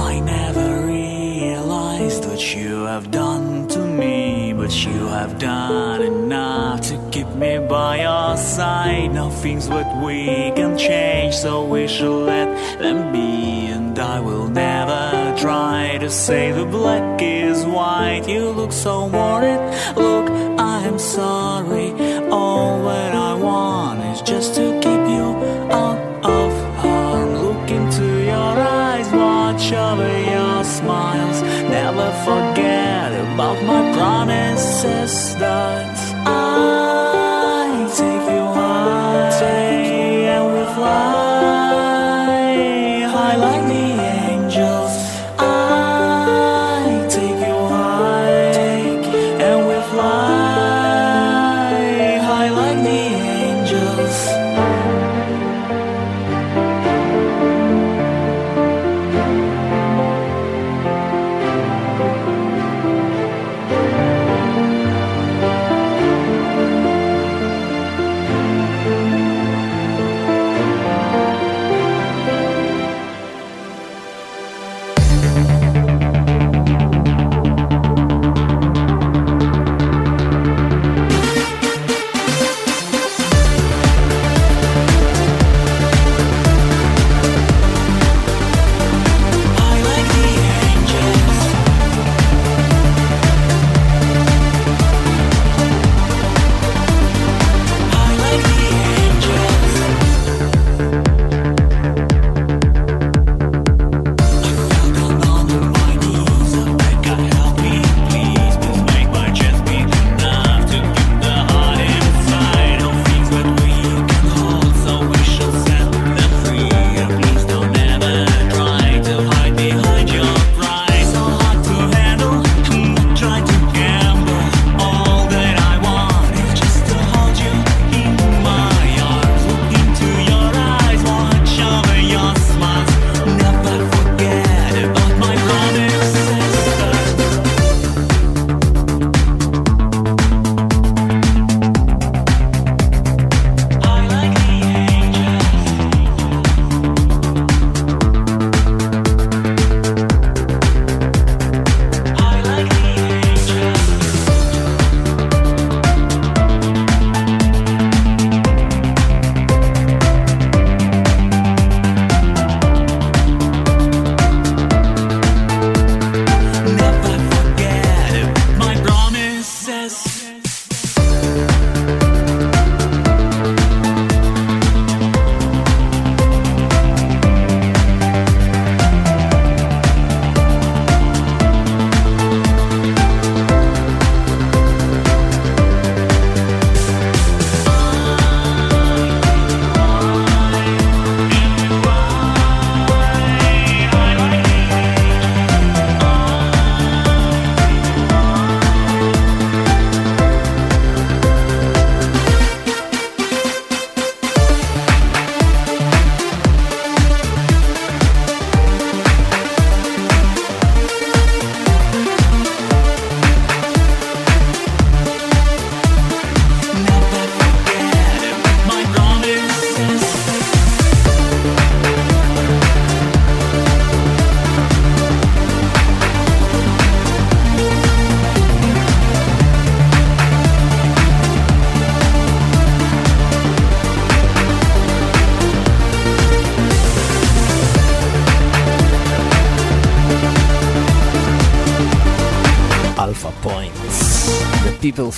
I 0.00 0.18
never 0.20 0.86
realized 0.86 2.24
what 2.24 2.54
you 2.56 2.84
have 2.86 3.12
done 3.12 3.68
to 3.68 3.78
me, 3.78 4.52
but 4.52 4.72
you 4.84 5.06
have 5.06 5.38
done 5.38 6.02
enough 6.02 6.80
to 6.88 6.98
keep 7.12 7.28
me 7.28 7.58
by 7.58 8.00
your 8.02 8.36
side. 8.36 9.12
Nothing's 9.14 9.68
what 9.68 9.86
we 10.02 10.50
can 10.56 10.76
change, 10.76 11.34
so 11.34 11.64
we 11.64 11.86
should 11.86 12.26
let 12.26 12.80
them 12.80 13.12
be. 13.12 13.66
And 13.66 13.96
I 13.98 14.18
will 14.18 14.48
never 14.48 15.36
try 15.38 15.98
to 16.00 16.10
say 16.10 16.50
the 16.50 16.64
black 16.64 17.09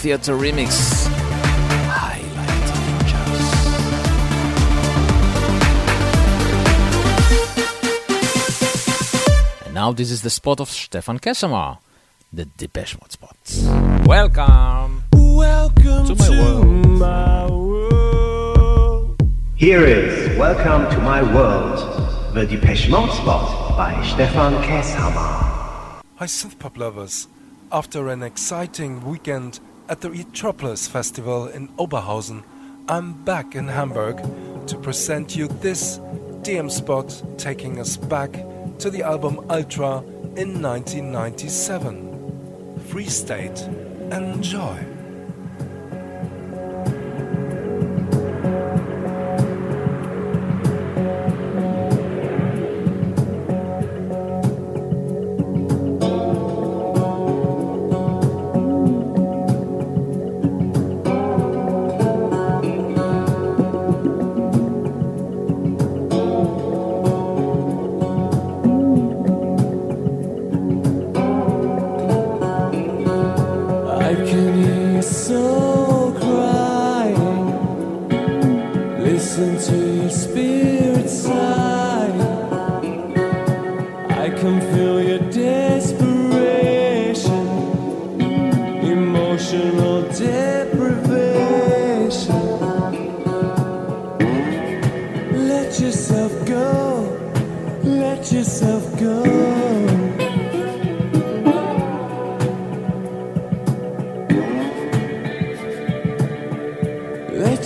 Theater 0.03 0.35
Remix. 0.35 1.07
And 9.65 9.75
now 9.75 9.93
this 9.93 10.11
is 10.11 10.23
the 10.23 10.31
spot 10.31 10.59
of 10.59 10.69
Stefan 10.71 11.21
Käshammer, 11.21 11.79
the 12.33 12.47
Depeche 12.47 12.97
Mode 13.01 13.13
spot. 13.13 13.37
Welcome. 14.05 15.05
Welcome 15.13 16.07
To 16.09 16.17
my 16.17 17.49
world. 17.49 19.23
Here 19.55 19.85
is 19.85 20.37
Welcome 20.37 20.91
to 20.91 21.01
My 21.01 21.23
World, 21.23 21.79
the 22.35 22.45
Depeche 22.45 22.89
Mode 22.89 23.13
spot 23.13 23.77
by 23.77 24.05
Stefan 24.05 24.55
Käshammer. 24.65 26.03
Hi, 26.17 26.27
synthpop 26.27 26.77
lovers. 26.77 27.29
After 27.71 28.09
an 28.09 28.25
exciting 28.25 29.05
weekend 29.09 29.61
at 29.89 30.01
the 30.01 30.11
Etropolis 30.11 30.89
Festival 30.89 31.49
in 31.49 31.69
Oberhausen, 31.79 32.43
I'm 32.89 33.13
back 33.25 33.55
in 33.55 33.69
Hamburg 33.69 34.23
to 34.67 34.77
present 34.77 35.37
you 35.37 35.49
this 35.49 35.99
DM 36.43 36.71
spot 36.71 37.23
taking 37.39 37.79
us 37.79 37.97
back 37.97 38.33
to 38.79 38.91
the 38.91 39.03
album 39.03 39.47
Ultra 39.51 39.99
in 40.37 40.61
1997. 40.61 42.77
Freestate, 42.89 44.13
enjoy. 44.13 44.82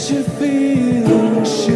Let 0.06 0.14
your 0.14 0.22
feelings 0.38 1.66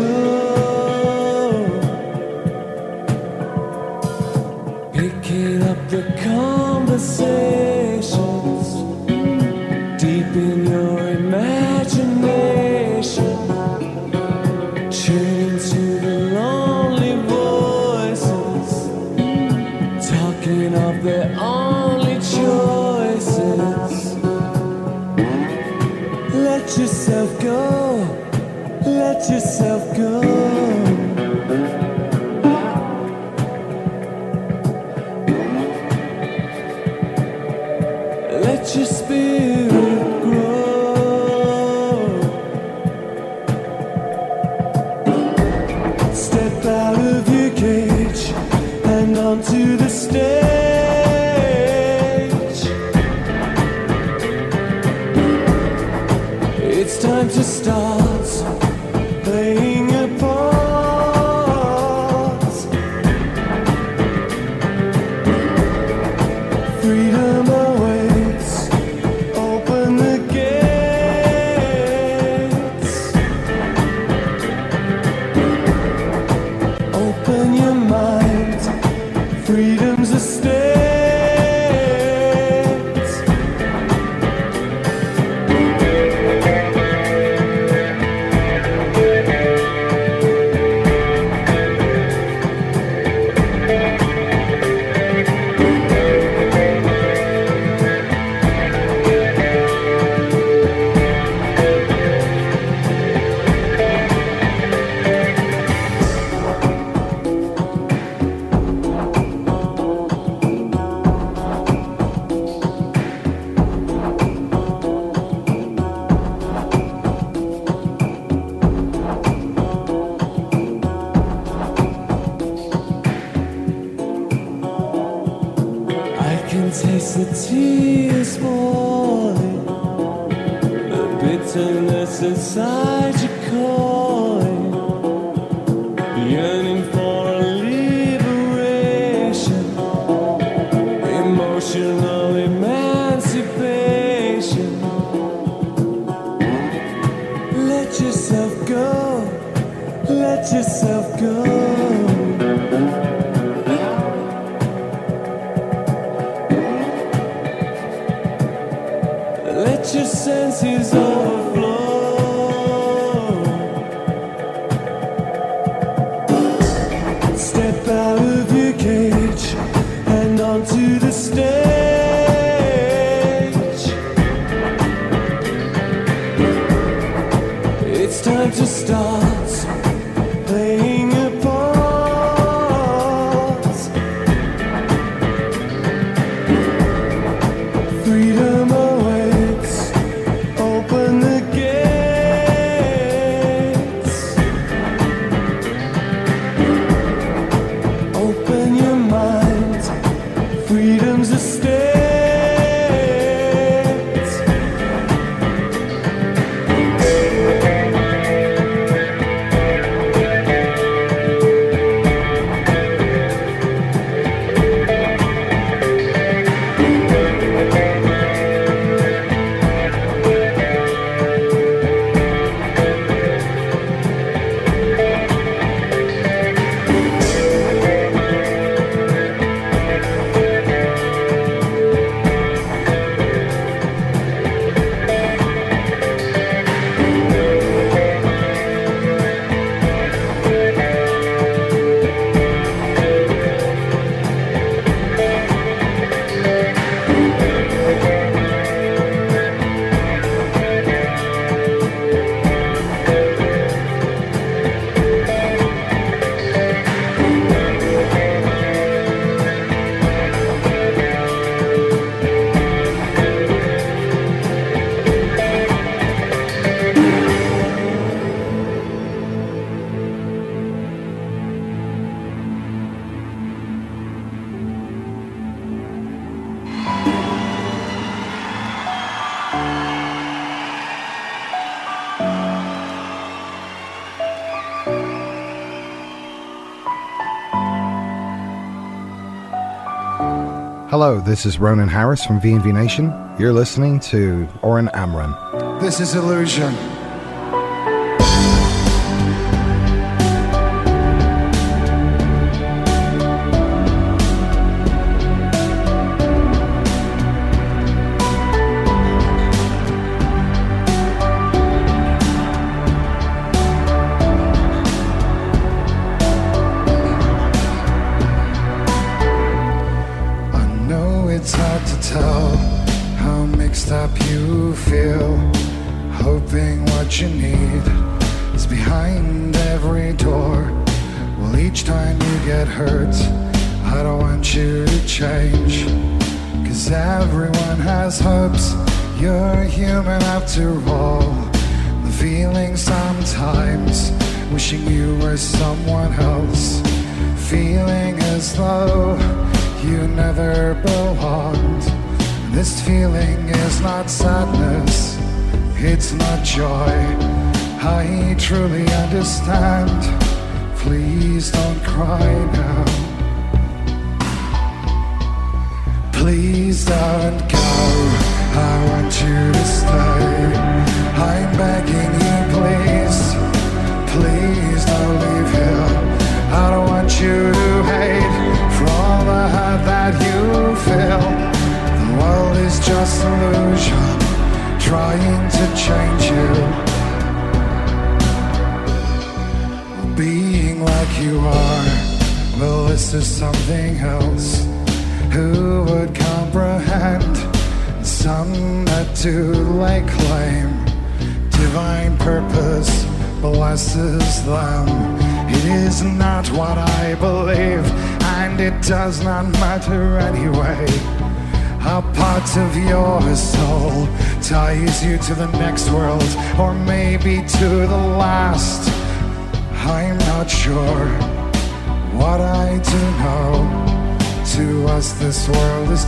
Hello, 291.03 291.19
this 291.19 291.47
is 291.47 291.59
Ronan 291.59 291.89
Harris 291.89 292.27
from 292.27 292.43
VNV 292.43 292.75
Nation. 292.75 293.07
You're 293.39 293.55
listening 293.55 294.01
to 294.01 294.47
Oren 294.61 294.91
Amram. 294.93 295.35
This 295.81 295.99
is 295.99 296.15
Illusion. 296.15 296.75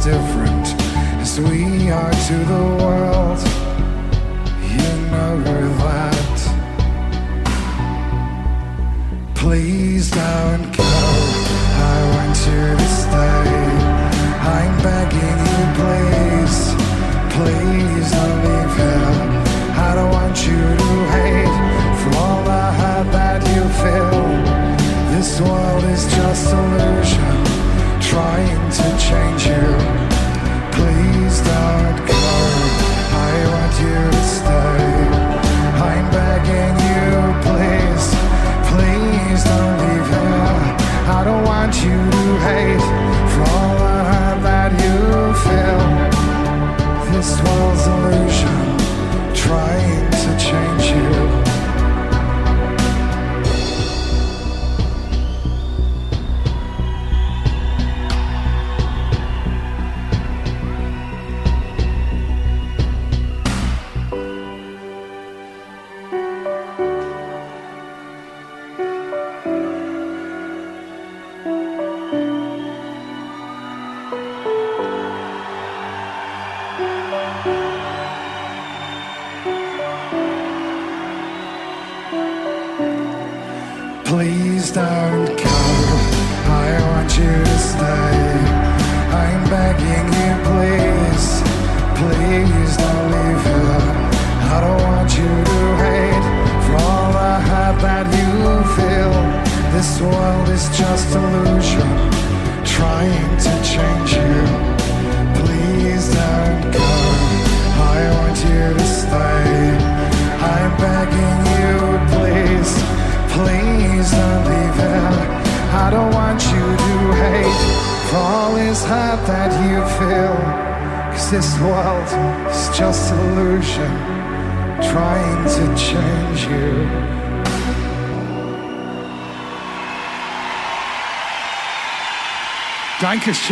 different 0.05 0.67
as 1.21 1.39
we 1.39 1.89
are 1.89 2.11
to 2.11 2.35
the 2.35 2.85
world. 2.85 3.12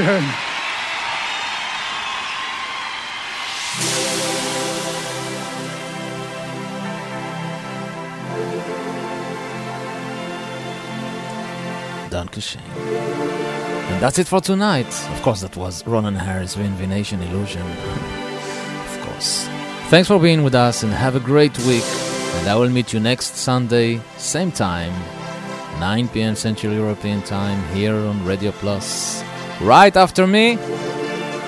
Dankeschön. 0.01 0.25
Dankeschön. 12.11 12.63
And 13.91 14.01
that's 14.01 14.19
it 14.19 14.27
for 14.27 14.41
tonight. 14.41 14.87
Of 15.13 15.23
course, 15.23 15.41
that 15.43 15.57
was 15.57 15.87
Ronan 15.87 16.15
Harris, 16.15 16.57
VNV 16.57 16.89
Nation 16.89 17.23
Illusion. 17.23 17.63
of 18.87 19.01
course. 19.03 19.49
Thanks 19.91 20.09
for 20.09 20.19
being 20.19 20.43
with 20.45 20.55
us 20.55 20.83
and 20.83 20.93
have 20.93 21.17
a 21.17 21.21
great 21.21 21.59
week. 21.67 21.85
And 22.37 22.49
I 22.49 22.57
will 22.57 22.71
meet 22.71 22.93
you 22.93 23.01
next 23.01 23.37
Sunday, 23.37 24.01
same 24.17 24.53
time, 24.53 24.93
9 25.79 26.09
p.m. 26.09 26.37
Central 26.37 26.73
European 26.73 27.21
Time, 27.23 27.63
here 27.75 27.95
on 27.95 28.25
Radio 28.25 28.53
Plus 28.53 29.20
right 29.61 29.97
after 29.97 30.27
me 30.27 30.57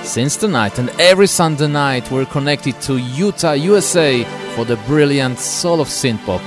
since 0.02 0.36
tonight 0.36 0.78
and 0.78 0.90
every 1.00 1.26
Sunday 1.26 1.66
night 1.68 2.10
we're 2.10 2.26
connected 2.26 2.78
to 2.82 2.98
Utah, 2.98 3.52
USA 3.52 4.24
for 4.54 4.64
the 4.64 4.76
brilliant 4.86 5.38
soul 5.38 5.80
of 5.80 5.88
synth 5.88 6.24
pop 6.26 6.42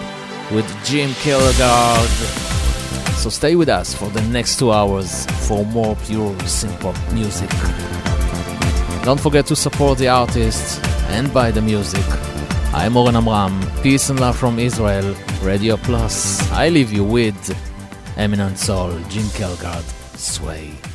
with 0.52 0.68
Jim 0.86 1.10
Kilgard. 1.24 2.10
So 3.16 3.30
stay 3.30 3.56
with 3.56 3.70
us 3.70 3.96
for 3.96 4.10
the 4.10 4.22
next 4.24 4.60
two 4.60 4.72
hours 4.72 5.26
for 5.48 5.66
more 5.66 5.96
pure 5.96 6.34
synth 6.44 6.80
pop 6.82 6.96
music. 7.14 7.50
Don't 9.04 9.20
forget 9.20 9.48
to 9.48 9.56
support 9.56 9.98
the 9.98 10.10
artists 10.10 10.80
and 11.10 11.34
buy 11.34 11.50
the 11.52 11.62
music. 11.62 12.06
I'm 12.74 12.98
Oren 12.98 13.16
Amram, 13.16 13.60
peace 13.82 14.10
and 14.10 14.20
love 14.20 14.38
from 14.38 14.60
Israel, 14.60 15.16
Radio 15.42 15.78
Plus. 15.78 16.42
I 16.52 16.70
leave 16.70 16.92
you 16.92 17.04
with 17.04 17.58
Eminent 18.18 18.60
Soul, 18.60 18.92
Jim 19.10 19.26
Kelgard, 19.28 19.86
Sway. 20.18 20.94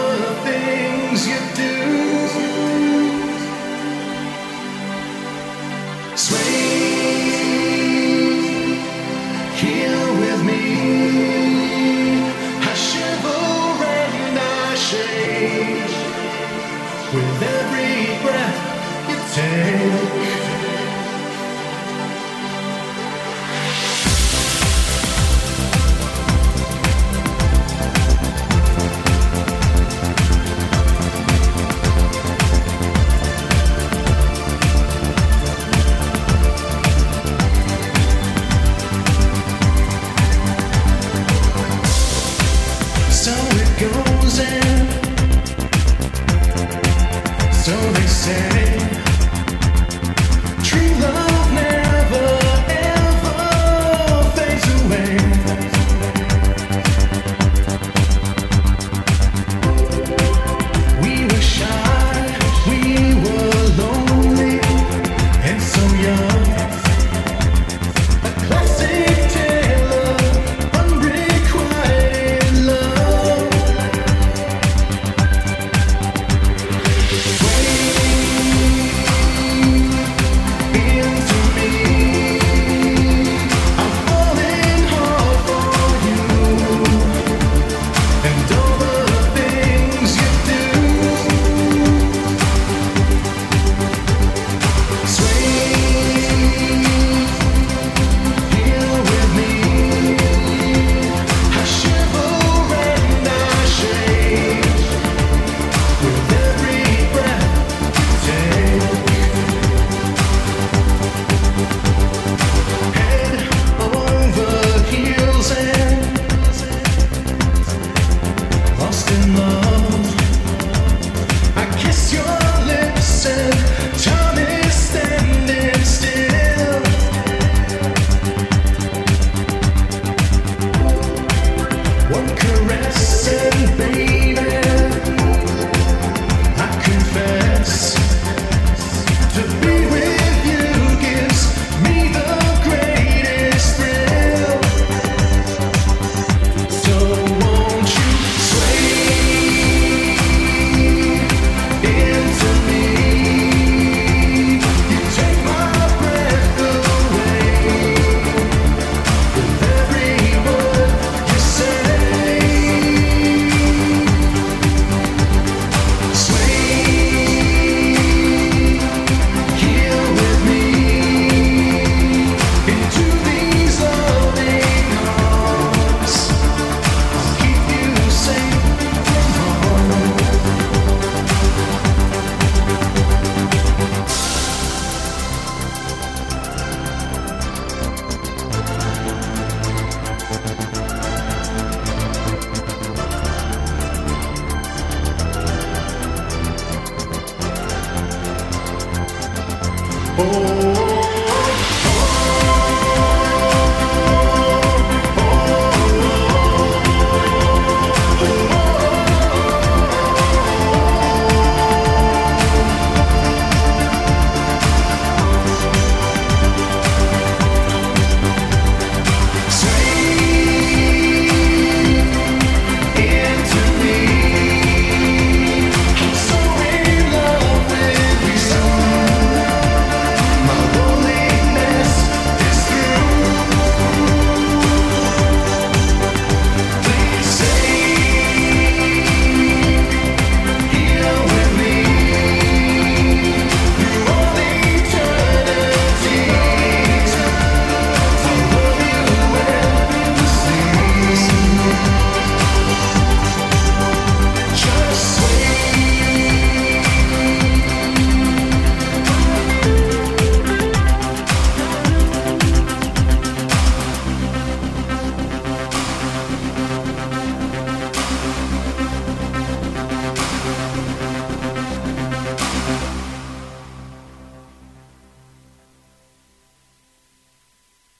take. 19.31 20.30